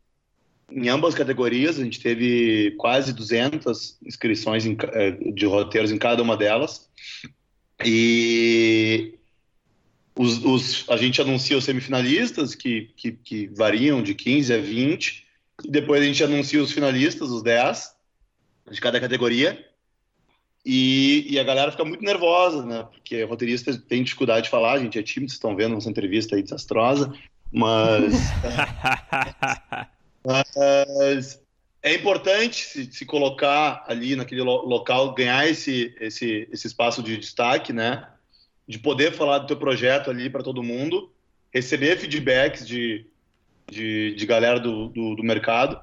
[0.70, 6.22] em ambas categorias, a gente teve quase 200 inscrições em, eh, de roteiros em cada
[6.22, 6.90] uma delas.
[7.84, 9.17] E
[10.18, 15.24] os, os, a gente anuncia os semifinalistas, que, que, que, variam de 15 a 20,
[15.64, 17.94] e depois a gente anuncia os finalistas, os 10,
[18.72, 19.64] de cada categoria.
[20.66, 22.82] E, e a galera fica muito nervosa, né?
[22.82, 26.34] Porque roteirista tem dificuldade de falar, a gente é tímido, vocês estão vendo nossa entrevista
[26.34, 27.12] aí desastrosa,
[27.52, 28.12] mas.
[30.26, 31.40] mas
[31.80, 37.72] é importante se, se, colocar ali naquele local, ganhar esse, esse, esse espaço de destaque,
[37.72, 38.04] né?
[38.68, 41.10] De poder falar do teu projeto ali para todo mundo,
[41.52, 43.06] receber feedbacks de,
[43.70, 45.80] de, de galera do, do, do mercado.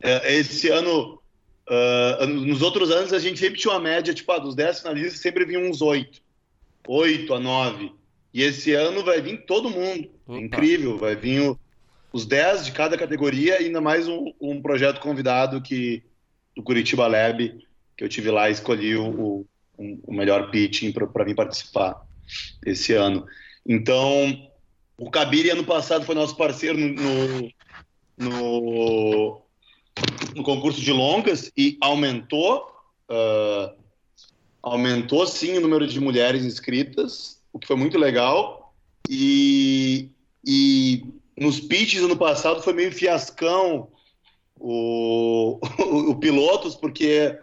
[0.00, 1.22] É, esse ano,
[1.70, 5.20] uh, nos outros anos, a gente sempre tinha uma média, tipo, ah, dos 10 finalistas,
[5.20, 6.20] sempre vinha uns 8.
[6.88, 7.92] 8 a 9.
[8.34, 10.10] E esse ano vai vir todo mundo.
[10.28, 11.60] É incrível, vai vir o,
[12.12, 16.02] os 10 de cada categoria ainda mais um, um projeto convidado que
[16.56, 17.64] do Curitiba Lab,
[17.96, 19.46] que eu tive lá e escolhi o
[19.78, 22.00] um, o melhor pitching para vir participar
[22.64, 23.26] esse ano.
[23.66, 24.48] Então,
[24.98, 27.50] o Kabiri ano passado foi nosso parceiro no,
[28.18, 29.42] no,
[30.34, 32.72] no concurso de longas e aumentou
[33.10, 33.82] uh,
[34.62, 38.74] aumentou sim o número de mulheres inscritas, o que foi muito legal.
[39.10, 40.10] E,
[40.46, 41.04] e
[41.36, 43.88] nos pitches ano passado foi meio fiascão
[44.58, 47.36] o, o, o pilotos, porque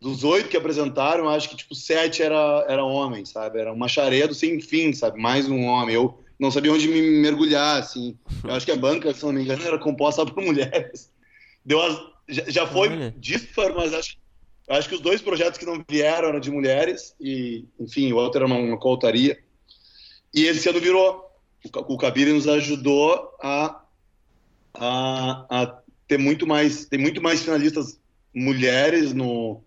[0.00, 3.60] dos oito que apresentaram, acho que tipo sete era, era homem, sabe?
[3.60, 5.20] Era uma charedo sem fim, sabe?
[5.20, 5.94] Mais um homem.
[5.94, 8.16] Eu não sabia onde me mergulhar, assim.
[8.42, 11.12] Eu acho que a banca, se não me engano, era composta por mulheres.
[11.64, 13.14] Deu as, já, já foi Olha.
[13.18, 14.16] dispar, mas acho,
[14.70, 18.38] acho que os dois projetos que não vieram eram de mulheres e, enfim, o outro
[18.38, 18.78] era uma, uma.
[20.32, 21.28] E esse ano virou.
[21.62, 23.82] O, o Kabir nos ajudou a,
[24.72, 28.00] a, a ter muito mais, tem muito mais finalistas
[28.34, 29.62] mulheres no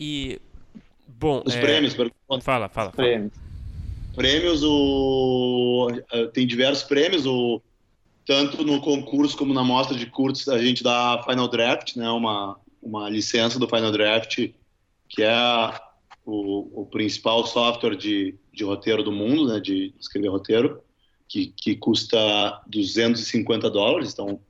[0.00, 0.40] E
[1.06, 1.94] bom, nos é, prêmios.
[1.94, 2.68] Fala, fala.
[2.68, 2.90] fala.
[2.92, 3.30] Prêmio.
[4.16, 7.60] Prêmios, o eh, tem diversos prêmios, o
[8.26, 12.58] tanto no concurso como na mostra de curtos a gente dá Final Draft, né, uma
[12.82, 14.50] uma licença do Final Draft,
[15.08, 15.80] que é
[16.24, 20.82] o, o principal software de, de roteiro do mundo, né, de escrever roteiro,
[21.28, 24.40] que, que custa 250 dólares, então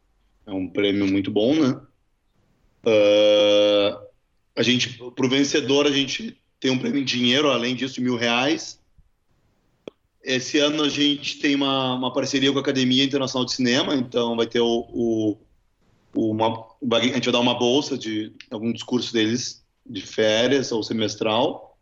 [0.46, 1.80] é um prêmio muito bom, né?
[2.86, 4.00] Ah,
[4.56, 8.16] a gente, para o vencedor, a gente tem um prêmio em dinheiro, além disso, mil
[8.16, 8.78] reais.
[10.22, 14.36] Esse ano a gente tem uma, uma parceria com a Academia Internacional de Cinema, então
[14.36, 15.38] vai ter o, o,
[16.14, 21.78] uma, a gente vai dar uma bolsa de algum discurso deles de férias ou semestral.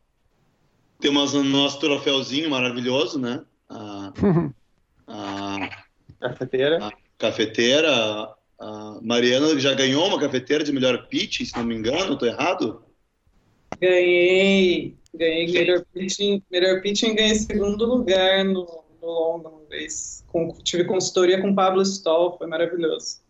[1.01, 3.43] Temos o nosso troféuzinho maravilhoso, né?
[3.69, 4.13] A,
[5.07, 5.89] a
[6.21, 6.93] Cafeteira.
[7.17, 8.35] cafeteira.
[8.61, 12.83] A Mariana já ganhou uma cafeteira de melhor pitch, se não me engano, estou errado?
[13.81, 14.97] Ganhei.
[15.15, 16.43] Ganhei melhor pitching.
[16.51, 18.65] Melhor pitching ganhei segundo lugar no,
[19.01, 20.25] no longa uma vez.
[20.27, 23.21] Com- tive consultoria com Pablo Stoll, foi maravilhoso.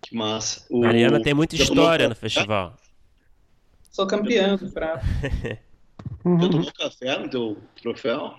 [0.00, 0.64] Que massa.
[0.70, 2.76] O- Mariana tem muita tomou história no festival.
[3.90, 5.04] Sou campeã do Frato.
[5.04, 5.58] Já
[6.24, 6.50] Uhum.
[6.50, 8.32] tomou café no teu troféu?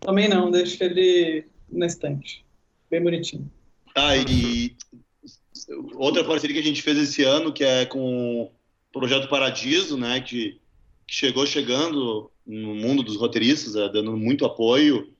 [0.00, 2.44] Também não, deixo ele na estante.
[2.90, 3.50] Bem bonitinho.
[3.96, 4.76] Ah, e
[5.94, 8.50] outra parceria que a gente fez esse ano, que é com o
[8.92, 10.58] Projeto Paradiso, né, que,
[11.06, 15.12] que chegou chegando no mundo dos roteiristas, é, dando muito apoio,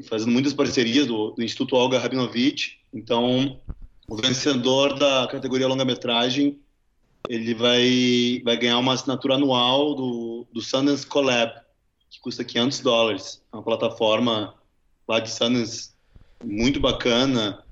[0.00, 2.80] e fazendo muitas parcerias do, do Instituto Olga Rabinovich.
[2.92, 3.60] Então,
[4.08, 6.58] o vencedor da categoria longa-metragem,
[7.28, 11.52] ele vai, vai ganhar uma assinatura anual do, do Sundance Collab,
[12.10, 13.42] que custa 500 dólares.
[13.52, 14.54] É uma plataforma
[15.06, 15.90] lá de Sundance
[16.42, 17.62] muito bacana,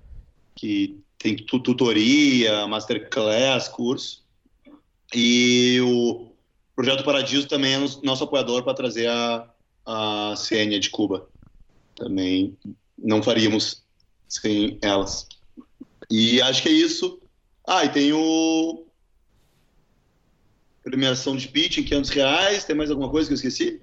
[0.55, 4.25] que tem tu- tutoria, masterclass, curso.
[5.15, 6.33] E o
[6.75, 9.49] Projeto Paradiso também é nos- nosso apoiador para trazer a,
[9.85, 11.29] a CN de Cuba.
[11.95, 12.57] Também
[12.99, 13.85] não faríamos
[14.27, 15.29] sem elas.
[16.11, 17.21] E acho que é isso.
[17.69, 18.87] Ah, e tem o
[20.83, 22.65] premiação de pitching, 500 reais.
[22.65, 23.83] Tem mais alguma coisa que eu esqueci?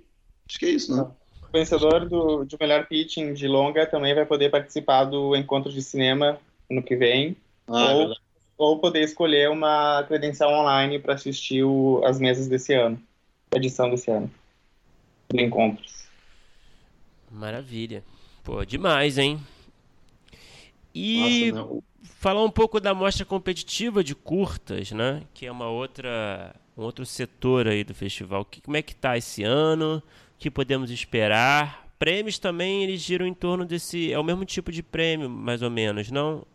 [0.49, 1.03] Acho que é isso, né?
[1.03, 5.83] O vencedor do, de melhor pitching de longa também vai poder participar do encontro de
[5.83, 6.39] cinema
[6.69, 7.35] no que vem,
[7.69, 8.21] Ah, é Ou- verdade.
[8.57, 13.01] ou poder escolher uma credencial online para assistir o- as mesas desse ano,
[13.53, 14.31] a edição desse ano,
[15.29, 16.07] do encontros.
[17.29, 18.03] Maravilha.
[18.43, 19.39] Pô, demais, hein?
[20.95, 21.81] E Nossa, né?
[22.19, 25.23] Falar um pouco da mostra competitiva de curtas, né?
[25.33, 28.45] Que é uma outra, um outro setor aí do festival.
[28.45, 29.97] Que, como é que tá esse ano?
[30.35, 31.85] O que podemos esperar?
[31.99, 34.11] Prêmios também, eles giram em torno desse...
[34.11, 36.45] É o mesmo tipo de prêmio, mais ou menos, não?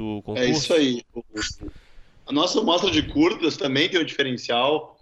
[0.00, 0.42] Do concurso?
[0.42, 1.04] É isso aí.
[2.26, 4.98] A nossa mostra de curtas também tem um diferencial,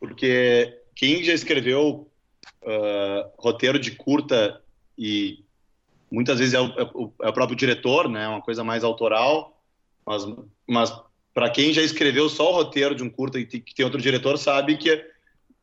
[0.00, 2.10] porque quem já escreveu
[2.64, 4.62] ah, roteiro de curta
[4.96, 5.44] e
[6.10, 8.26] muitas vezes é o, é o- é o próprio diretor, né?
[8.26, 9.60] Uma coisa mais autoral,
[10.06, 10.22] mas,
[10.66, 10.94] mas
[11.34, 14.00] para quem já escreveu só o roteiro de um curta e tem- que tem outro
[14.00, 15.10] diretor sabe que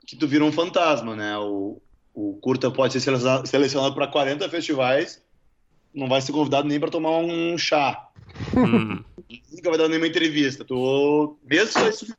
[0.05, 1.37] que tu vira um fantasma, né?
[1.39, 1.81] O,
[2.13, 5.23] o curta pode ser seleciona- selecionado para 40 festivais,
[5.93, 8.08] não vai ser convidado nem para tomar um chá
[8.55, 9.03] Hum,
[9.51, 10.63] nunca vai dar nenhuma entrevista.
[10.65, 12.15] Tu, mesmo isso-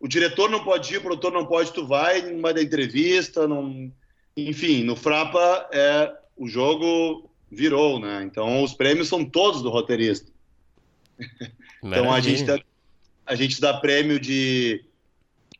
[0.00, 3.46] o diretor não pode ir, o produtor não pode, tu vai, não vai dar entrevista,
[3.48, 3.92] não,
[4.36, 8.22] enfim, no Frapa é o jogo virou, né?
[8.24, 10.30] Então os prêmios são todos do roteirista.
[11.82, 12.60] Então a gente dá,
[13.26, 14.84] a gente dá prêmio de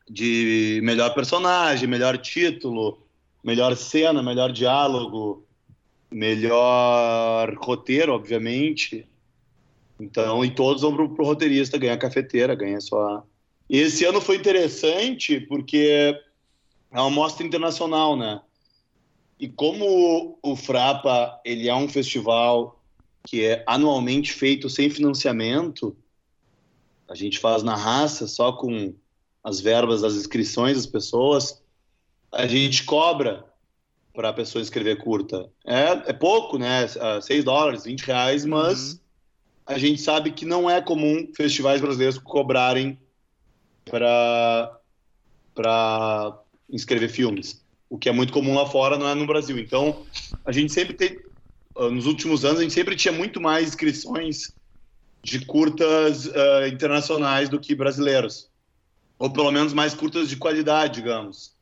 [0.09, 3.05] de melhor personagem, melhor título,
[3.43, 5.45] melhor cena, melhor diálogo,
[6.11, 9.05] melhor roteiro, obviamente.
[9.99, 13.23] Então, e todos vão pro, pro roteirista ganhar cafeteira, ganha só.
[13.69, 16.15] E esse ano foi interessante porque
[16.91, 18.41] é uma mostra internacional, né?
[19.39, 22.81] E como o Frapa ele é um festival
[23.25, 25.95] que é anualmente feito sem financiamento,
[27.07, 28.93] a gente faz na raça, só com
[29.43, 31.61] as verbas das inscrições das pessoas,
[32.31, 33.45] a gente cobra
[34.13, 35.49] para a pessoa escrever curta.
[35.65, 36.87] É, é pouco, né?
[37.21, 38.99] 6 dólares, 20 reais, mas Uhum.
[39.69, 42.99] A gente sabe que não é comum festivais brasileiros cobrarem
[43.85, 44.75] para
[45.53, 46.39] para
[46.71, 47.63] inscrever filmes.
[47.87, 49.59] O que é muito comum lá fora, não é no Brasil.
[49.59, 50.05] Então,
[50.43, 51.19] a gente sempre tem
[51.77, 54.55] ah, nos últimos anos a gente sempre tinha muito mais inscrições
[55.21, 58.49] de curtas ah, internacionais do que brasileiros.
[59.19, 61.55] Ou pelo menos mais curtas de qualidade, digamos.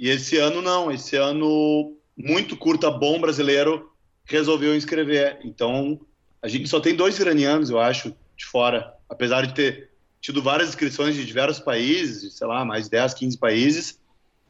[0.00, 3.92] E esse ano não, esse ano muito curta bom brasileiro
[4.24, 5.38] resolveu inscrever.
[5.44, 6.00] Então,
[6.42, 10.68] a gente só tem dois iranianos, eu acho, de fora apesar de ter tido várias
[10.68, 14.00] inscrições de diversos países, sei lá, mais 10, 15 países,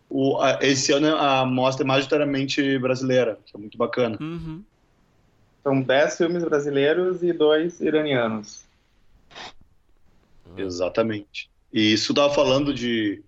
[0.09, 4.19] o, a, esse ano a mostra é majoritariamente brasileira, que é muito bacana.
[4.21, 4.63] Uhum.
[5.63, 8.65] São 10 filmes brasileiros e dois iranianos.
[10.57, 11.49] Exatamente.
[11.73, 13.23] E isso estava falando de,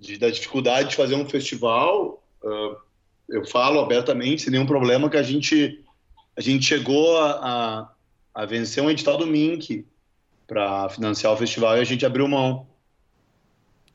[0.00, 2.22] de, da dificuldade de fazer um festival.
[2.42, 2.76] Uh,
[3.28, 5.84] eu falo abertamente, sem nenhum problema, que a gente,
[6.38, 7.92] a gente chegou a,
[8.32, 9.84] a, vencer um edital do MINC
[10.46, 12.64] para financiar o festival e a gente abriu mão.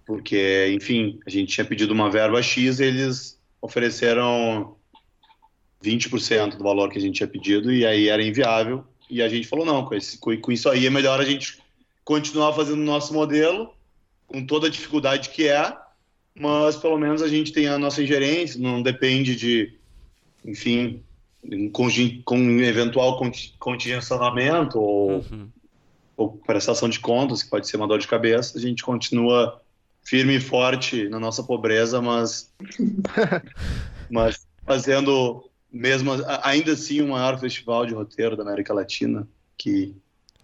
[0.06, 4.76] Porque, enfim, a gente tinha pedido uma verba X e eles ofereceram
[5.82, 8.84] 20% do valor que a gente tinha pedido e aí era inviável.
[9.10, 11.60] E a gente falou: não, com, esse, com isso aí é melhor a gente
[12.04, 13.74] continuar fazendo o nosso modelo,
[14.28, 15.74] com toda a dificuldade que é,
[16.38, 19.80] mas pelo menos a gente tem a nossa ingerência, não depende de,
[20.44, 21.02] enfim,
[21.72, 21.90] com,
[22.62, 23.20] eventual
[23.60, 25.50] contingenciamento ou, uhum.
[26.16, 29.62] ou prestação de contas, que pode ser uma dor de cabeça, a gente continua
[30.04, 32.54] firme e forte na nossa pobreza, mas,
[34.10, 36.12] mas fazendo mesmo
[36.44, 39.28] ainda assim o maior festival de roteiro da América Latina,
[39.58, 39.96] que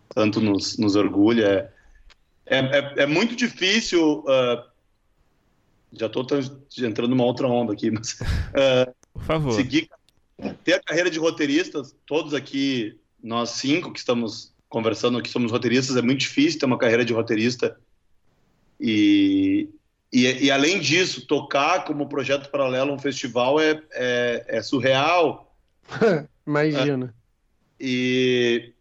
[0.10, 1.72] tanto nos, nos orgulha.
[2.46, 4.22] É, é, é muito difícil.
[4.22, 4.68] Uh,
[5.92, 6.26] já estou
[6.80, 8.20] entrando numa outra onda aqui, mas.
[8.20, 9.52] Uh, Por favor.
[9.54, 9.90] Seguir,
[10.64, 15.98] ter a carreira de roteiristas, todos aqui, nós cinco que estamos conversando aqui, somos roteiristas,
[15.98, 17.78] é muito difícil ter uma carreira de roteirista.
[18.80, 19.70] E,
[20.14, 25.54] e, e, além disso, tocar como projeto paralelo um festival é, é, é surreal.
[26.48, 27.14] Imagina.
[27.80, 28.74] É, e,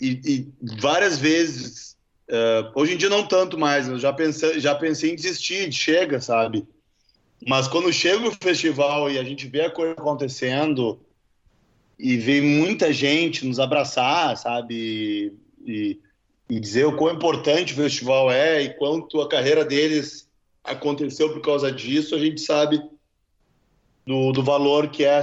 [0.00, 1.96] e, e várias vezes,
[2.28, 6.20] uh, hoje em dia não tanto mais, eu já pensei, já pensei em desistir, chega,
[6.20, 6.66] sabe?
[7.46, 11.00] Mas quando chega o festival e a gente vê a coisa acontecendo
[11.98, 15.34] e vê muita gente nos abraçar, sabe?
[15.64, 15.98] E,
[16.48, 20.30] e dizer o quão importante o festival é e quanto a carreira deles
[20.62, 22.82] aconteceu por causa disso, a gente sabe
[24.06, 25.20] do, do valor que é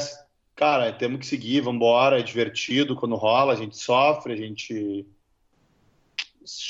[0.55, 5.05] cara, temos que seguir, vamos embora, é divertido quando rola, a gente sofre, a gente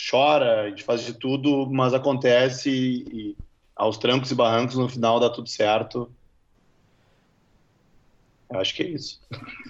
[0.10, 3.38] chora, a gente faz de tudo, mas acontece e, e
[3.80, 6.12] aos trancos e barrancos no final dá tudo certo.
[8.52, 9.22] Eu acho que é isso.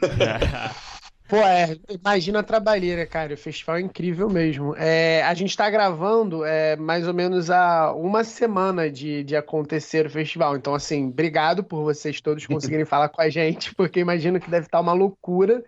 [1.29, 3.35] Pô, é, imagina a trabalheira, cara.
[3.35, 4.75] O festival é incrível mesmo.
[4.75, 10.07] É, a gente está gravando é, mais ou menos há uma semana de, de acontecer
[10.07, 10.55] o festival.
[10.55, 14.65] Então, assim, obrigado por vocês todos conseguirem falar com a gente, porque imagino que deve
[14.65, 15.63] estar uma loucura.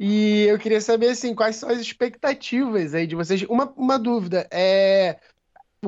[0.00, 3.42] E eu queria saber, assim, quais são as expectativas aí de vocês.
[3.44, 5.16] Uma, uma dúvida, é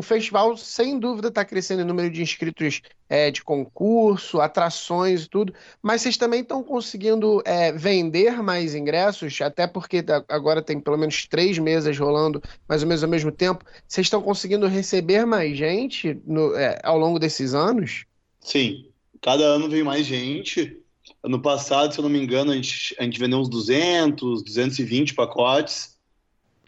[0.01, 5.29] o festival, sem dúvida, está crescendo em número de inscritos é, de concurso, atrações e
[5.29, 10.97] tudo, mas vocês também estão conseguindo é, vender mais ingressos, até porque agora tem pelo
[10.97, 13.65] menos três mesas rolando mais ou menos ao mesmo tempo.
[13.87, 18.05] Vocês estão conseguindo receber mais gente no, é, ao longo desses anos?
[18.41, 18.89] Sim,
[19.21, 20.81] cada ano vem mais gente.
[21.23, 25.15] Ano passado, se eu não me engano, a gente, a gente vendeu uns 200, 220
[25.15, 25.97] pacotes.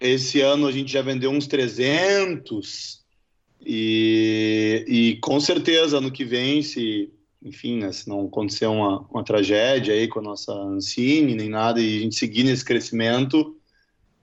[0.01, 3.05] Esse ano a gente já vendeu uns 300.
[3.71, 7.13] E, e com certeza, ano que vem, se,
[7.43, 11.79] enfim, né, se não acontecer uma, uma tragédia aí com a nossa Ancine, nem nada,
[11.79, 13.55] e a gente seguir nesse crescimento,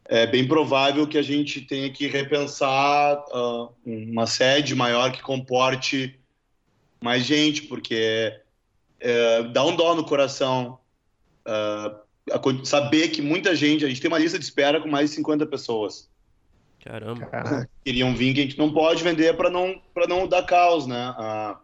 [0.05, 6.19] é bem provável que a gente tenha que repensar uh, uma sede maior que comporte
[6.99, 8.33] mais gente, porque
[8.99, 10.79] é, dá um dó no coração
[11.47, 15.17] uh, saber que muita gente, a gente tem uma lista de espera com mais de
[15.17, 16.09] 50 pessoas.
[16.85, 17.25] Caramba.
[17.25, 17.69] Caraca.
[17.83, 21.15] Queriam vir que a gente não pode vender para não, não dar caos, né?
[21.17, 21.57] A,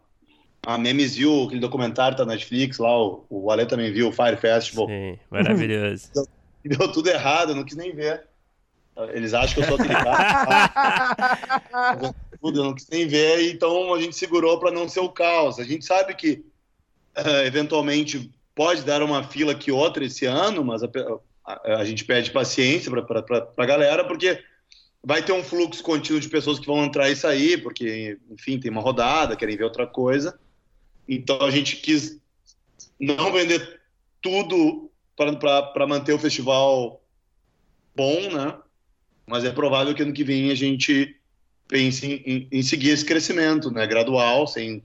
[0.66, 4.12] a Memes viu aquele documentário tá na Netflix lá, o, o Ale também viu, o
[4.12, 4.88] Fire Festival.
[4.88, 6.10] Sim, maravilhoso.
[6.12, 6.26] deu,
[6.76, 8.24] deu, tudo errado, eu não quis nem ver.
[9.14, 12.14] Eles acham que eu sou aquele cara.
[12.40, 15.60] tudo, eu não quis nem ver, então a gente segurou para não ser o caos.
[15.60, 16.44] A gente sabe que
[17.16, 20.88] uh, eventualmente pode dar uma fila que outra esse ano, mas a,
[21.46, 24.42] a, a gente pede paciência para a galera, porque
[25.04, 28.70] vai ter um fluxo contínuo de pessoas que vão entrar e sair, porque, enfim, tem
[28.70, 30.38] uma rodada, querem ver outra coisa.
[31.08, 32.20] Então a gente quis
[33.00, 33.80] não vender
[34.20, 37.02] tudo para manter o festival
[37.94, 38.56] bom, né?
[39.26, 41.16] Mas é provável que ano que vem a gente
[41.66, 43.86] pense em, em, seguir esse crescimento, né?
[43.86, 44.82] Gradual, sem,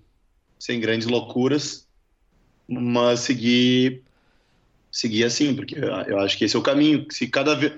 [0.59, 1.87] sem grandes loucuras,
[2.67, 4.03] mas seguir
[4.91, 7.05] seguir assim, porque eu acho que esse é o caminho.
[7.11, 7.73] Se cada vez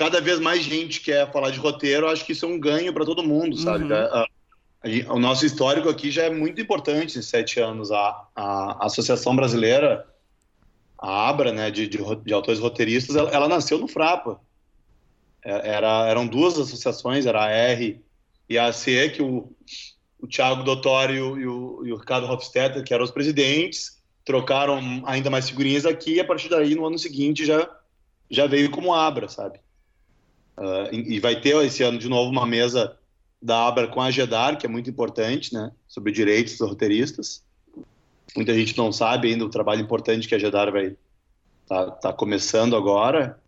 [0.00, 3.04] cada vez mais gente quer falar de roteiro, acho que isso é um ganho para
[3.04, 3.84] todo mundo, sabe?
[3.84, 3.92] Uhum.
[3.92, 4.26] A,
[4.82, 7.92] a, o nosso histórico aqui já é muito importante em sete anos.
[7.92, 10.06] A, a Associação Brasileira,
[10.98, 14.40] a ABRA, né, de, de, de autores roteiristas, ela, ela, nasceu no Frapa.
[15.42, 18.02] era, eram duas associações, era a R
[18.48, 19.52] e a AC, que o,
[20.18, 25.28] o Thiago Dottori e o, e o Ricardo Hofstetter, que eram os presidentes, trocaram ainda
[25.28, 27.68] mais figurinhas aqui e a partir daí, no ano seguinte, já,
[28.30, 29.60] já veio como Abra, sabe?
[30.60, 32.94] Uh, e, vai ter esse ano de novo uma mesa
[33.40, 35.72] da Abra com a GEDAR, que é muito importante, né?
[35.88, 37.42] Sobre direitos dos roteiristas.
[38.36, 40.94] Muita gente não sabe ainda o trabalho importante que a GEDAR vai
[41.66, 43.40] tá, tá começando agora,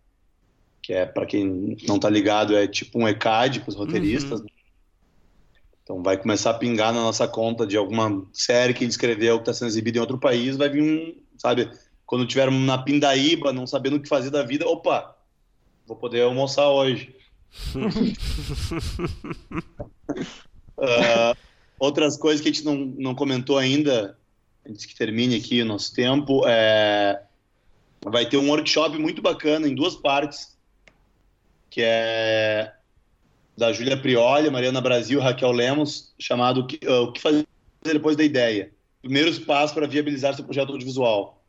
[0.81, 4.45] que é, para quem não tá ligado, é tipo um ECAD para os roteiristas, uhum.
[4.45, 4.51] né?
[5.83, 9.53] Então vai começar a pingar na nossa conta de alguma série que escreveu que está
[9.53, 11.69] sendo exibida em outro país, vai vir um, sabe,
[12.07, 15.15] quando tiver na pindaíba, não sabendo o que fazer da vida, opa,
[15.85, 17.15] vou poder almoçar hoje.
[20.77, 21.37] uh,
[21.79, 24.17] outras coisas que a gente não, não comentou ainda,
[24.67, 27.21] antes que termine aqui o nosso tempo, é,
[28.05, 30.57] vai ter um workshop muito bacana em duas partes,
[31.69, 32.73] que é
[33.55, 37.45] da Júlia Prioli, Mariana Brasil, Raquel Lemos, chamado uh, O que fazer
[37.83, 38.71] depois da ideia?
[39.01, 41.43] Primeiros passos para viabilizar seu projeto audiovisual.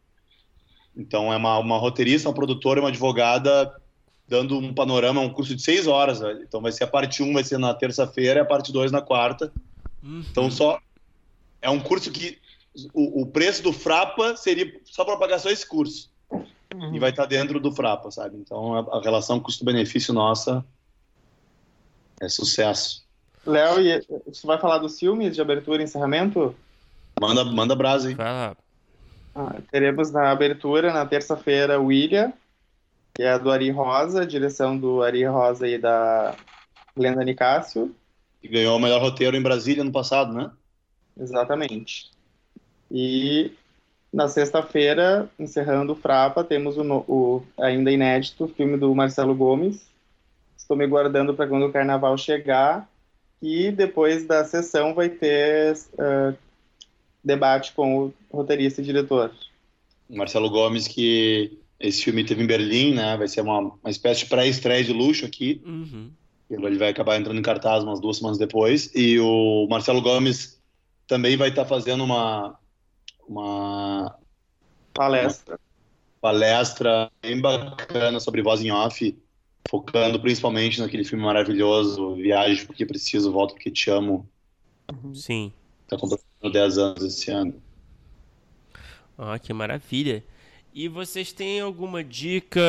[0.96, 3.74] Então, é uma, uma roteirista, uma produtora, uma advogada
[4.26, 6.20] dando um panorama, um curso de seis horas.
[6.20, 6.42] Velho.
[6.42, 8.90] Então, vai ser a parte 1 um, vai ser na terça-feira e a parte 2
[8.90, 9.52] na quarta.
[10.02, 10.24] Uhum.
[10.30, 10.78] Então, só.
[11.60, 12.38] É um curso que
[12.92, 16.10] o, o preço do Frapa seria só para pagar só esse curso.
[16.30, 16.94] Uhum.
[16.94, 18.36] E vai estar dentro do Frapa, sabe?
[18.36, 20.64] Então, a, a relação custo-benefício nossa
[22.20, 23.04] é sucesso.
[23.46, 26.54] Léo, e você vai falar dos filmes de abertura e encerramento?
[27.20, 28.16] Manda, manda brasa, hein?
[28.16, 28.56] Vai
[29.34, 32.32] Ah, teremos na abertura, na terça-feira, William,
[33.14, 36.34] que é a do Ari Rosa, direção do Ari Rosa e da
[36.96, 37.94] Glenda Nicásio.
[38.42, 40.50] Que ganhou o melhor roteiro em Brasília no passado, né?
[41.18, 42.10] Exatamente.
[42.90, 43.52] E
[44.12, 49.94] na sexta-feira, encerrando o Frapa, temos o, o ainda inédito filme do Marcelo Gomes,
[50.64, 52.88] Estou me guardando para quando o carnaval chegar.
[53.42, 56.34] E depois da sessão vai ter uh,
[57.22, 59.30] debate com o roteirista e diretor.
[60.08, 63.16] Marcelo Gomes, que esse filme teve em Berlim, né?
[63.16, 65.60] Vai ser uma, uma espécie de pré-estreia de luxo aqui.
[65.64, 66.10] Uhum.
[66.48, 68.90] Ele vai acabar entrando em cartaz umas duas semanas depois.
[68.94, 70.60] E o Marcelo Gomes
[71.06, 72.58] também vai estar tá fazendo uma,
[73.26, 74.16] uma
[74.92, 75.54] palestra.
[75.54, 75.60] Uma
[76.20, 79.16] palestra bem bacana sobre voz em off
[79.68, 84.28] focando principalmente naquele filme maravilhoso, Viagem porque preciso, volto porque te amo.
[84.92, 85.14] Uhum.
[85.14, 85.52] Sim.
[85.88, 87.54] Tá completando 10 anos esse ano.
[89.16, 90.24] Ah, que maravilha.
[90.74, 92.60] E vocês têm alguma dica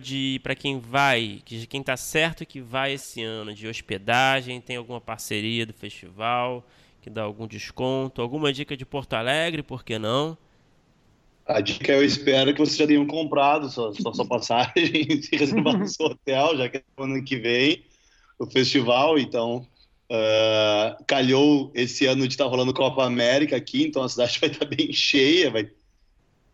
[0.00, 4.76] de para quem vai, de quem tá certo que vai esse ano, de hospedagem, tem
[4.76, 6.66] alguma parceria do festival
[7.02, 10.38] que dá algum desconto, alguma dica de Porto Alegre, por que não?
[11.44, 14.72] A dica eu espero que vocês já tenham comprado sua, sua, sua passagem
[15.30, 17.84] e reservado seu hotel, já que é ano que vem
[18.38, 19.66] o festival, então
[20.10, 24.48] uh, calhou esse ano de estar tá rolando Copa América aqui, então a cidade vai
[24.48, 25.70] estar bem cheia, vai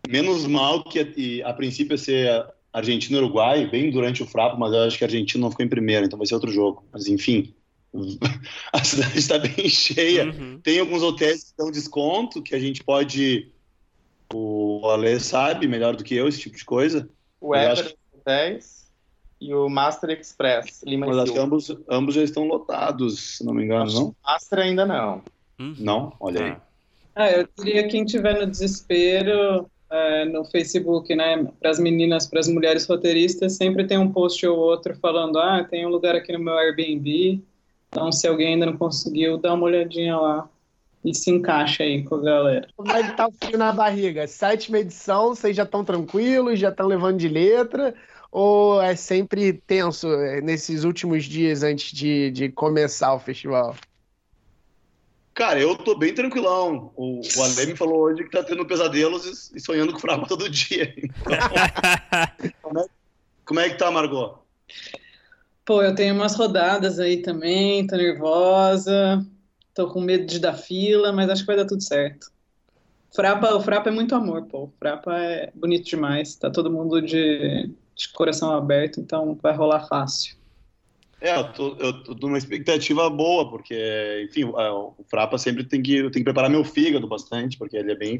[0.07, 0.99] menos mal que
[1.43, 4.97] a, a princípio ia ser Argentina e Uruguai, bem durante o Frapo, mas eu acho
[4.97, 6.85] que a Argentina não ficou em primeiro, então vai ser outro jogo.
[6.91, 7.53] Mas enfim,
[8.73, 10.25] a cidade está bem cheia.
[10.25, 10.59] Uhum.
[10.61, 13.51] Tem alguns hotéis que dão desconto que a gente pode
[14.33, 17.09] o Ale sabe melhor do que eu esse tipo de coisa.
[17.39, 17.95] O Everest acho...
[18.25, 18.77] 10
[19.39, 23.53] e o Master Express, Lima Mas acho que ambos, ambos já estão lotados, se não
[23.53, 24.15] me engano, acho não?
[24.25, 25.21] Master ainda não.
[25.59, 25.75] Hum?
[25.77, 26.13] Não?
[26.19, 26.57] Olha aí.
[27.15, 32.39] Ah, eu diria quem tiver no desespero é, no Facebook, né, para as meninas, para
[32.39, 36.33] as mulheres roteiristas, sempre tem um post ou outro falando, ah, tem um lugar aqui
[36.33, 37.41] no meu Airbnb,
[37.89, 40.49] então se alguém ainda não conseguiu, dá uma olhadinha lá
[41.05, 42.67] e se encaixa aí com a galera.
[42.75, 44.27] Como é que tá o frio na barriga?
[44.27, 47.93] Sétima edição, vocês já estão tranquilos, já estão levando de letra?
[48.29, 53.75] Ou é sempre tenso é, nesses últimos dias antes de, de começar o festival?
[55.37, 56.91] Cara, eu tô bem tranquilão.
[56.95, 60.49] O, o Ale me falou hoje que tá tendo pesadelos e, sonhando com frapa todo
[60.49, 60.91] dia.
[60.97, 61.13] Então,
[62.63, 62.85] como, é,
[63.45, 64.39] como é que tá, Margot?
[65.63, 69.23] Pô, eu tenho umas rodadas aí também, tô nervosa.
[69.75, 72.31] Tô com medo de dar fila, mas acho que vai dar tudo certo.
[73.15, 74.63] Frapa, o Frapa é muito amor, pô.
[74.63, 76.35] O Frapa é bonito demais.
[76.35, 80.35] Tá todo mundo de, de coração aberto, então vai rolar fácil.
[81.19, 85.95] É, eu tô, eu tô numa expectativa boa, porque, enfim, o Frapa sempre tem que,
[85.95, 88.19] eu tenho que preparar meu fígado bastante, porque ele é bem,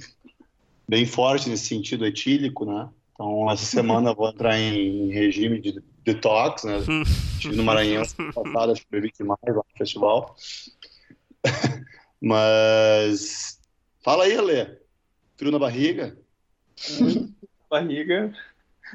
[0.88, 2.90] bem forte nesse sentido etílico, né?
[3.14, 6.80] Então, essa semana eu vou entrar em regime de detox, né?
[7.36, 10.36] Estive no Maranhão passado, acho que bebi demais lá no festival.
[12.20, 13.60] Mas
[14.04, 14.78] fala aí, Ale.
[15.36, 16.18] Frio na barriga?
[17.70, 18.34] barriga.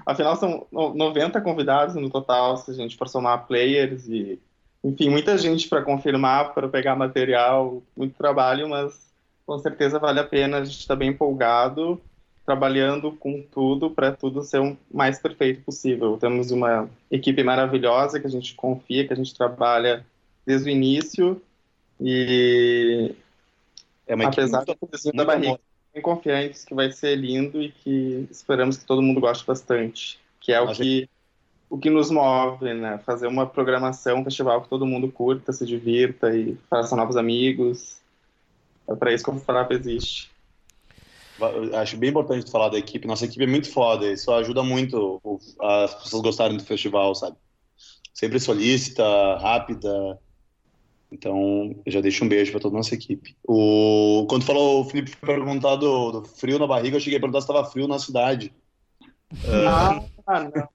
[0.06, 4.38] Afinal, são 90 convidados no total, se a gente for somar players e,
[4.82, 9.12] enfim, muita gente para confirmar, para pegar material, muito trabalho, mas
[9.46, 10.58] com certeza vale a pena.
[10.58, 12.00] A gente está bem empolgado,
[12.44, 16.16] trabalhando com tudo para tudo ser o mais perfeito possível.
[16.18, 20.04] Temos uma equipe maravilhosa que a gente confia, que a gente trabalha
[20.44, 21.40] desde o início
[22.00, 23.14] e
[24.06, 24.76] é uma apesar do
[25.14, 25.60] da barriga,
[25.92, 30.52] bem confiantes que vai ser lindo e que esperamos que todo mundo goste bastante, que
[30.52, 31.08] é o que
[31.72, 32.98] o que nos move, né?
[32.98, 37.96] Fazer uma programação, um festival que todo mundo curta, se divirta e faça novos amigos.
[38.86, 40.30] É para isso que o Frapa existe.
[41.80, 43.06] Acho bem importante falar da equipe.
[43.06, 44.06] Nossa equipe é muito foda.
[44.06, 45.18] Isso ajuda muito
[45.58, 47.38] as pessoas gostarem do festival, sabe?
[48.12, 49.02] Sempre solícita,
[49.38, 50.18] rápida.
[51.12, 53.36] Então, eu já deixo um beijo para toda a nossa equipe.
[53.46, 54.26] O...
[54.28, 57.50] Quando falou, o Felipe perguntar do, do frio na barriga, eu cheguei a perguntar se
[57.50, 58.52] estava frio na cidade.
[59.66, 60.68] Ah, uh, não.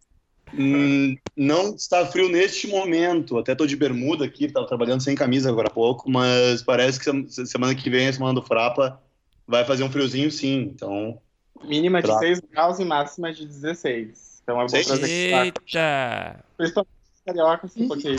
[0.54, 3.38] Hum, não está frio neste momento.
[3.38, 7.30] Até tô de bermuda aqui, estava trabalhando sem camisa agora há pouco, mas parece que
[7.46, 9.02] semana que vem, a semana do Frapa,
[9.46, 10.72] vai fazer um friozinho sim.
[10.74, 11.20] Então.
[11.64, 14.42] Mínima de 6 graus e máxima de 16.
[14.44, 16.46] Então é bom trazer Eita!
[16.56, 16.97] Principalmente
[17.28, 18.16] carioca, assim, porque.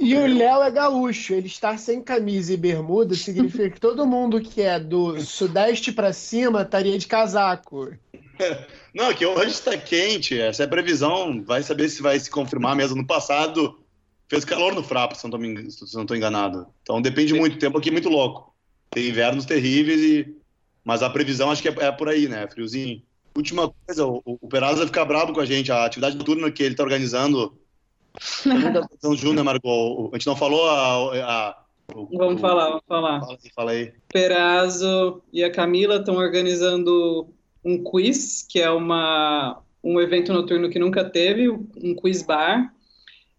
[0.00, 1.34] E o Léo é gaúcho.
[1.34, 6.12] Ele estar sem camisa e bermuda significa que todo mundo que é do sudeste para
[6.12, 7.92] cima estaria de casaco.
[8.92, 12.76] Não, que hoje está quente, essa é a previsão, vai saber se vai se confirmar
[12.76, 12.96] mesmo.
[12.96, 13.78] No passado
[14.28, 16.66] fez calor no Frapa, se não estou enganado.
[16.82, 17.38] Então depende Sim.
[17.38, 18.54] muito, o tempo aqui é muito louco.
[18.90, 20.36] Tem invernos terríveis, e...
[20.84, 22.46] mas a previsão acho que é, é por aí, né?
[22.48, 23.02] Friozinho.
[23.36, 25.72] Última coisa, o, o vai ficar bravo com a gente.
[25.72, 27.56] A atividade noturna que ele está organizando.
[29.16, 31.64] Júnior, Margot, a gente não falou a, a
[32.12, 33.20] Vamos falar, vamos falar.
[33.20, 33.92] Fala aí, fala aí.
[34.08, 37.28] Perazzo e a Camila estão organizando
[37.64, 42.72] um quiz, que é uma, um evento noturno que nunca teve, um quiz bar.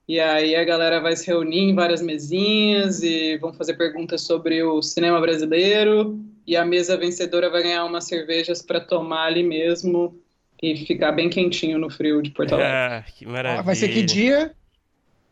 [0.07, 4.61] E aí a galera vai se reunir em várias mesinhas e vão fazer perguntas sobre
[4.61, 6.19] o cinema brasileiro.
[6.45, 10.21] E a mesa vencedora vai ganhar umas cervejas para tomar ali mesmo
[10.61, 12.71] e ficar bem quentinho no frio de Porto Alegre.
[12.71, 13.63] Ah, que maravilha.
[13.63, 14.55] Vai ser que dia?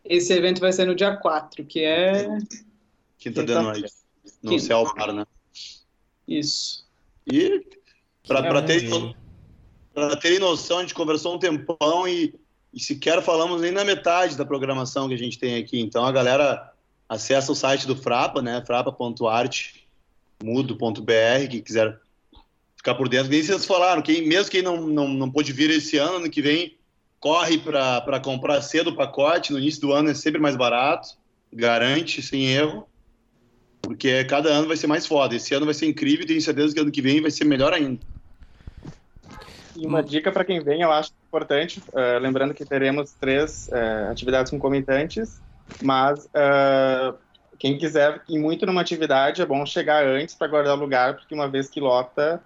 [0.04, 2.24] Esse evento vai ser no dia 4, que é.
[2.24, 2.56] Quinta,
[3.18, 3.92] Quinta de noite.
[4.42, 4.64] No Quinta.
[4.64, 5.26] céu bar, né?
[6.28, 6.86] Isso.
[7.26, 7.64] E
[8.26, 8.88] para ter,
[10.20, 12.34] terem noção, a gente conversou um tempão e,
[12.72, 15.80] e sequer falamos nem na metade da programação que a gente tem aqui.
[15.80, 16.72] Então a galera
[17.08, 18.62] acessa o site do Frapa, né?
[18.66, 21.98] frapa.arte.mudo.br, quem quiser
[22.76, 23.30] ficar por dentro.
[23.30, 26.42] Nem vocês falaram, quem, mesmo quem não, não, não pôde vir esse ano, ano que
[26.42, 26.76] vem,
[27.24, 29.50] corre para comprar cedo o pacote.
[29.50, 31.08] No início do ano é sempre mais barato,
[31.50, 32.86] garante, sem erro
[33.84, 35.34] porque cada ano vai ser mais foda.
[35.34, 37.72] Esse ano vai ser incrível e tenho certeza que ano que vem vai ser melhor
[37.72, 38.00] ainda.
[39.76, 44.10] E uma dica para quem vem, eu acho importante, uh, lembrando que teremos três uh,
[44.10, 45.40] atividades concomitantes,
[45.82, 47.14] mas uh,
[47.58, 51.48] quem quiser ir muito numa atividade, é bom chegar antes para guardar lugar, porque uma
[51.48, 52.40] vez que lota,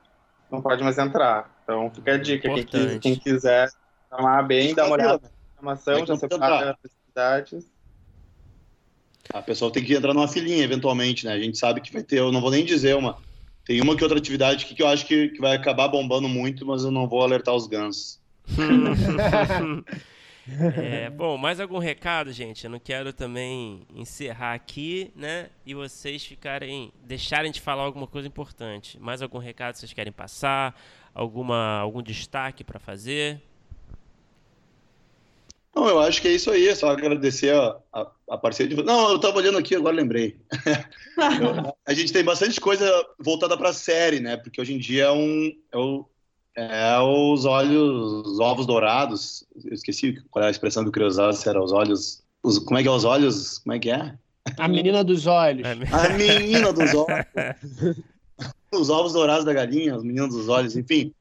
[0.51, 1.51] não pode mais entrar.
[1.63, 3.69] Então fica a dica, quem, quem, quiser
[4.11, 7.67] tomar bem, dá uma olhada na programação, já separa as atividades.
[9.33, 11.33] A pessoa tem que entrar numa filinha, eventualmente, né?
[11.33, 13.19] A gente sabe que vai ter, eu não vou nem dizer uma
[13.69, 16.65] tem uma que outra atividade que, que eu acho que, que vai acabar bombando muito,
[16.65, 18.19] mas eu não vou alertar os gansos.
[20.83, 22.65] é, bom, mais algum recado, gente?
[22.65, 25.51] Eu não quero também encerrar aqui, né?
[25.67, 28.99] E vocês ficarem, deixarem de falar alguma coisa importante.
[28.99, 30.75] Mais algum recado que vocês querem passar?
[31.15, 33.39] Alguma, algum destaque para fazer?
[35.79, 38.83] Não, eu acho que é isso aí, é só agradecer a, a, a parceria de
[38.83, 40.37] Não, eu estava olhando aqui, agora lembrei.
[41.17, 44.37] eu, a gente tem bastante coisa voltada para a série, né?
[44.37, 45.53] Porque hoje em dia é um.
[45.73, 46.05] É, o,
[46.57, 49.45] é os olhos, os ovos dourados.
[49.65, 52.25] Eu esqueci qual é a expressão que eu queria usar, se era os olhos.
[52.43, 53.59] Os, como é que é os olhos?
[53.59, 54.15] Como é que é?
[54.57, 55.65] A menina dos olhos.
[55.93, 57.97] A menina dos olhos.
[58.75, 61.15] os ovos dourados da galinha, os meninos dos olhos, enfim.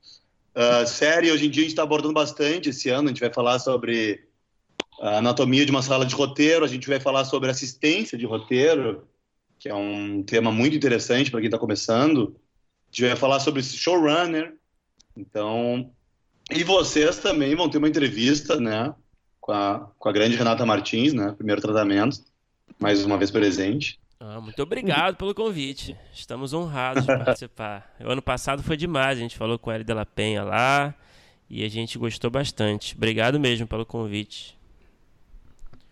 [0.55, 3.09] Uh, série, hoje em dia a gente está abordando bastante esse ano.
[3.09, 4.26] A gente vai falar sobre
[4.99, 9.07] a anatomia de uma sala de roteiro, a gente vai falar sobre assistência de roteiro,
[9.59, 12.35] que é um tema muito interessante para quem está começando.
[12.87, 14.55] A gente vai falar sobre showrunner.
[15.15, 15.91] Então,
[16.51, 18.93] e vocês também vão ter uma entrevista, né,
[19.39, 22.19] com a, com a grande Renata Martins, né, primeiro tratamento,
[22.79, 23.99] mais uma vez presente.
[24.19, 25.95] Ah, muito obrigado pelo convite.
[26.13, 27.95] Estamos honrados de participar.
[27.99, 30.95] O ano passado foi demais, a gente falou com a Eli Della Penha lá
[31.49, 32.95] e a gente gostou bastante.
[32.95, 34.56] Obrigado mesmo pelo convite.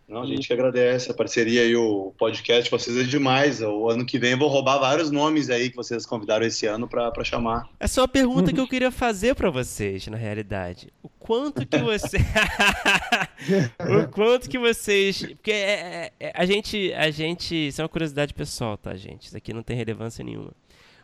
[0.07, 3.61] Não, a gente que agradece a parceria e o podcast vocês é demais.
[3.61, 6.87] O ano que vem eu vou roubar vários nomes aí que vocês convidaram esse ano
[6.87, 7.67] para chamar.
[7.79, 10.93] É só uma pergunta que eu queria fazer para vocês, na realidade.
[11.01, 12.17] O quanto que você
[13.79, 17.89] O quanto que vocês, porque é, é, é, a gente a gente, isso é uma
[17.89, 19.27] curiosidade pessoal, tá, gente?
[19.27, 20.51] Isso aqui não tem relevância nenhuma.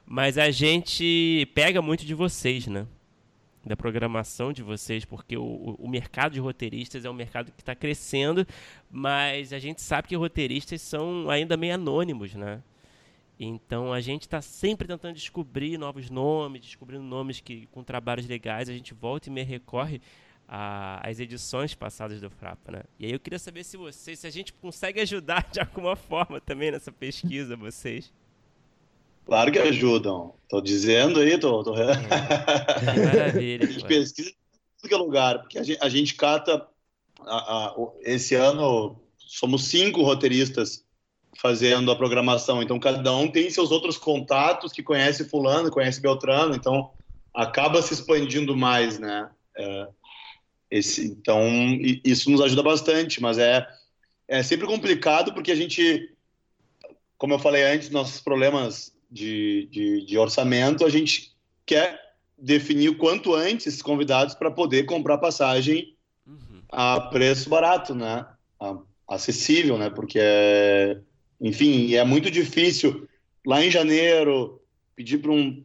[0.05, 2.85] Mas a gente pega muito de vocês, né?
[3.65, 7.75] Da programação de vocês, porque o, o mercado de roteiristas é um mercado que está
[7.75, 8.45] crescendo,
[8.89, 12.61] mas a gente sabe que roteiristas são ainda meio anônimos, né?
[13.39, 18.69] Então a gente está sempre tentando descobrir novos nomes, descobrindo nomes que com trabalhos legais
[18.69, 20.01] a gente volta e me recorre
[20.47, 22.83] às edições passadas do Frapa, né?
[22.99, 26.41] E aí eu queria saber se vocês, se a gente consegue ajudar de alguma forma
[26.41, 28.13] também nessa pesquisa, vocês.
[29.25, 30.33] Claro que ajudam.
[30.49, 31.63] Tô dizendo aí, tô.
[31.63, 31.75] tô...
[31.75, 31.95] É.
[33.05, 33.65] Maravilha.
[33.67, 36.67] a gente pesquisa em que é lugar, porque a gente, a gente cata.
[37.21, 40.83] A, a, esse ano somos cinco roteiristas
[41.37, 46.55] fazendo a programação, então cada um tem seus outros contatos que conhece fulano, conhece Beltrano,
[46.55, 46.91] então
[47.33, 49.29] acaba se expandindo mais, né?
[49.55, 49.87] É,
[50.69, 51.47] esse, então
[52.03, 53.65] isso nos ajuda bastante, mas é
[54.31, 56.15] é sempre complicado porque a gente,
[57.17, 61.33] como eu falei antes, nossos problemas de, de, de orçamento, a gente
[61.65, 61.99] quer
[62.37, 66.61] definir o quanto antes esses convidados para poder comprar passagem uhum.
[66.69, 68.25] a preço barato, né?
[68.59, 68.77] A,
[69.07, 69.89] acessível, né?
[69.89, 70.97] Porque, é,
[71.39, 73.07] enfim, é muito difícil
[73.45, 74.61] lá em janeiro
[74.95, 75.63] pedir para um,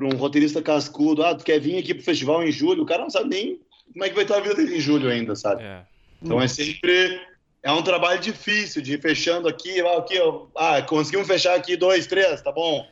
[0.00, 2.82] um roteirista cascudo, ah, tu quer vir aqui para o festival em julho?
[2.82, 3.60] O cara não sabe nem
[3.92, 5.62] como é que vai estar a vida dele em julho ainda, sabe?
[5.62, 5.84] É.
[6.22, 7.20] Então é sempre
[7.66, 10.14] é um trabalho difícil de ir fechando aqui, aqui,
[10.54, 12.86] ah, conseguimos fechar aqui dois, três, tá bom.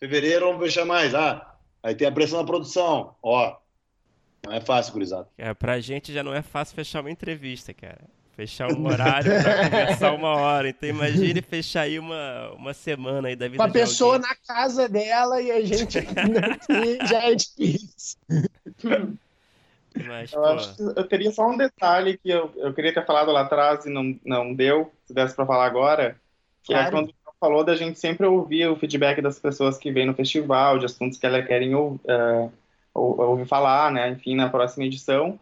[0.00, 1.14] Fevereiro vamos fechar mais.
[1.14, 3.14] Ah, aí tem a pressão na produção.
[3.22, 3.56] Ó,
[4.44, 5.28] não é fácil, gurizada.
[5.38, 8.00] É, pra gente já não é fácil fechar uma entrevista, cara.
[8.34, 10.68] Fechar um horário pra conversar uma hora.
[10.70, 14.28] Então imagine fechar aí uma, uma semana aí da vida Com a pessoa alguém.
[14.28, 18.18] na casa dela e a gente aqui já é difícil.
[20.04, 23.42] Mas, eu, acho, eu, teria só um detalhe que eu, eu queria ter falado lá
[23.42, 26.16] atrás e não, não deu, se desse para falar agora,
[26.62, 26.88] que é claro.
[26.88, 30.78] é quando falou da gente sempre ouvir o feedback das pessoas que vêm no festival,
[30.78, 32.52] de assuntos que elas querem uh,
[32.94, 35.38] ouvir falar, né, enfim, na próxima edição.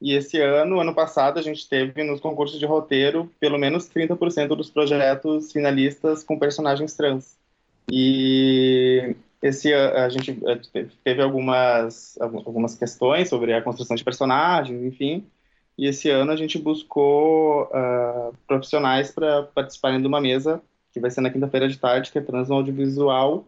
[0.00, 4.48] E esse ano, ano passado, a gente teve nos concursos de roteiro pelo menos 30%
[4.48, 7.36] dos projetos finalistas com personagens trans.
[7.90, 10.38] E esse a gente
[11.04, 15.26] teve algumas algumas questões sobre a construção de personagens, enfim.
[15.76, 20.60] E esse ano a gente buscou uh, profissionais para participarem de uma mesa
[20.92, 23.46] que vai ser na quinta-feira de tarde, que é Trans no Audiovisual,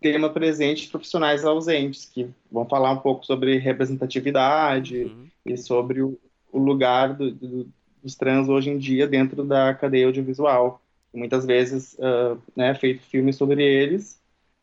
[0.00, 5.26] tema presente profissionais ausentes, que vão falar um pouco sobre representatividade uhum.
[5.46, 6.18] e sobre o,
[6.52, 7.68] o lugar do, do,
[8.02, 10.80] dos trans hoje em dia dentro da cadeia audiovisual.
[11.12, 14.20] Muitas vezes, uh, né, feito filmes sobre eles,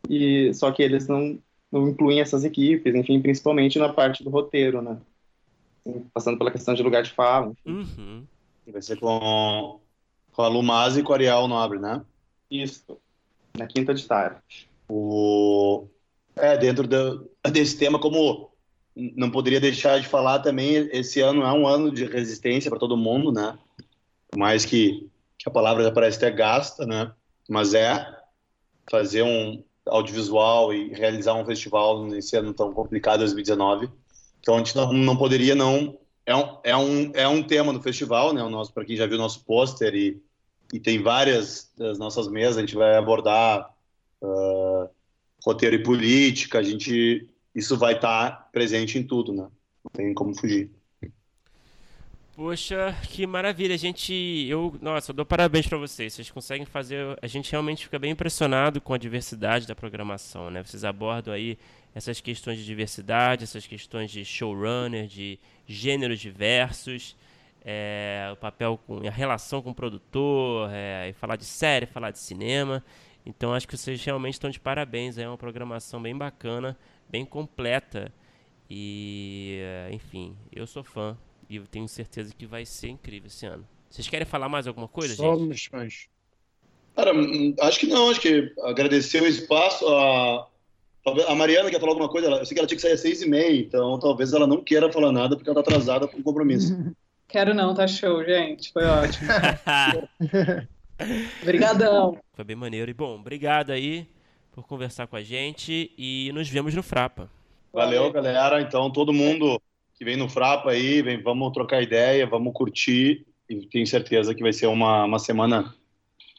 [0.10, 1.40] e só que eles não,
[1.72, 4.98] não incluem essas equipes, enfim, principalmente na parte do roteiro, né?
[6.14, 7.54] Passando pela questão de lugar de fala.
[7.66, 8.26] Uhum.
[8.68, 9.80] Vai ser com,
[10.32, 12.02] com a Lumaz e com a Ariel Nobre, né?
[12.50, 12.98] Isso,
[13.58, 14.38] na quinta de tarde.
[14.90, 15.88] O...
[16.36, 18.52] É, dentro do, desse tema, como
[18.96, 22.98] não poderia deixar de falar também, esse ano é um ano de resistência para todo
[22.98, 23.58] mundo, né?
[24.30, 27.12] Por mais que, que a palavra já parece até gasta, né?
[27.48, 28.06] Mas é
[28.90, 33.90] fazer um audiovisual e realizar um festival nesse ano tão complicado, 2019.
[34.40, 37.82] Então a gente não, não poderia não é um, é um, é um tema do
[37.82, 38.44] festival, né?
[38.44, 40.22] O nosso para quem já viu o nosso pôster e
[40.74, 43.74] e tem várias das nossas mesas, a gente vai abordar
[44.22, 44.90] uh,
[45.44, 49.44] roteiro e política, a gente isso vai estar tá presente em tudo, né?
[49.84, 50.72] Não tem como fugir.
[52.36, 54.14] Poxa, que maravilha, a gente,
[54.50, 56.14] eu, nossa, eu dou parabéns para vocês.
[56.14, 60.62] Vocês conseguem fazer, a gente realmente fica bem impressionado com a diversidade da programação, né?
[60.62, 61.58] Vocês abordam aí
[61.94, 67.16] essas questões de diversidade, essas questões de showrunner, de gêneros diversos
[67.66, 72.20] é, o papel com a relação com o produtor, é, falar de série, falar de
[72.20, 72.84] cinema.
[73.26, 75.18] Então acho que vocês realmente estão de parabéns.
[75.18, 76.78] É uma programação bem bacana,
[77.10, 78.14] bem completa.
[78.70, 81.18] E, é, enfim, eu sou fã
[81.50, 83.66] e eu tenho certeza que vai ser incrível esse ano.
[83.90, 85.70] Vocês querem falar mais alguma coisa, Somos gente?
[85.70, 86.08] Fãs.
[86.96, 88.10] Cara, hum, acho que não.
[88.10, 89.88] Acho que agradecer o espaço.
[89.88, 90.48] A,
[91.28, 92.28] a Mariana quer falar alguma coisa.
[92.28, 94.64] Eu sei que ela tinha que sair às seis e meia, então talvez ela não
[94.64, 96.76] queira falar nada porque ela está atrasada com o compromisso.
[97.28, 98.72] Quero não, tá show, gente.
[98.72, 99.28] Foi ótimo.
[101.42, 102.18] Obrigadão.
[102.34, 102.90] Foi bem maneiro.
[102.90, 104.08] E bom, obrigado aí
[104.52, 107.30] por conversar com a gente e nos vemos no Frapa.
[107.74, 108.62] Valeu, galera.
[108.62, 109.60] Então, todo mundo
[109.96, 114.44] que vem no Frapa aí, vem, vamos trocar ideia, vamos curtir e tenho certeza que
[114.44, 115.74] vai ser uma, uma semana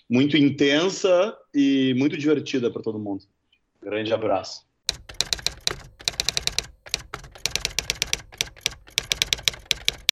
[0.09, 3.25] muito intensa e muito divertida para todo mundo.
[3.83, 4.67] Grande abraço.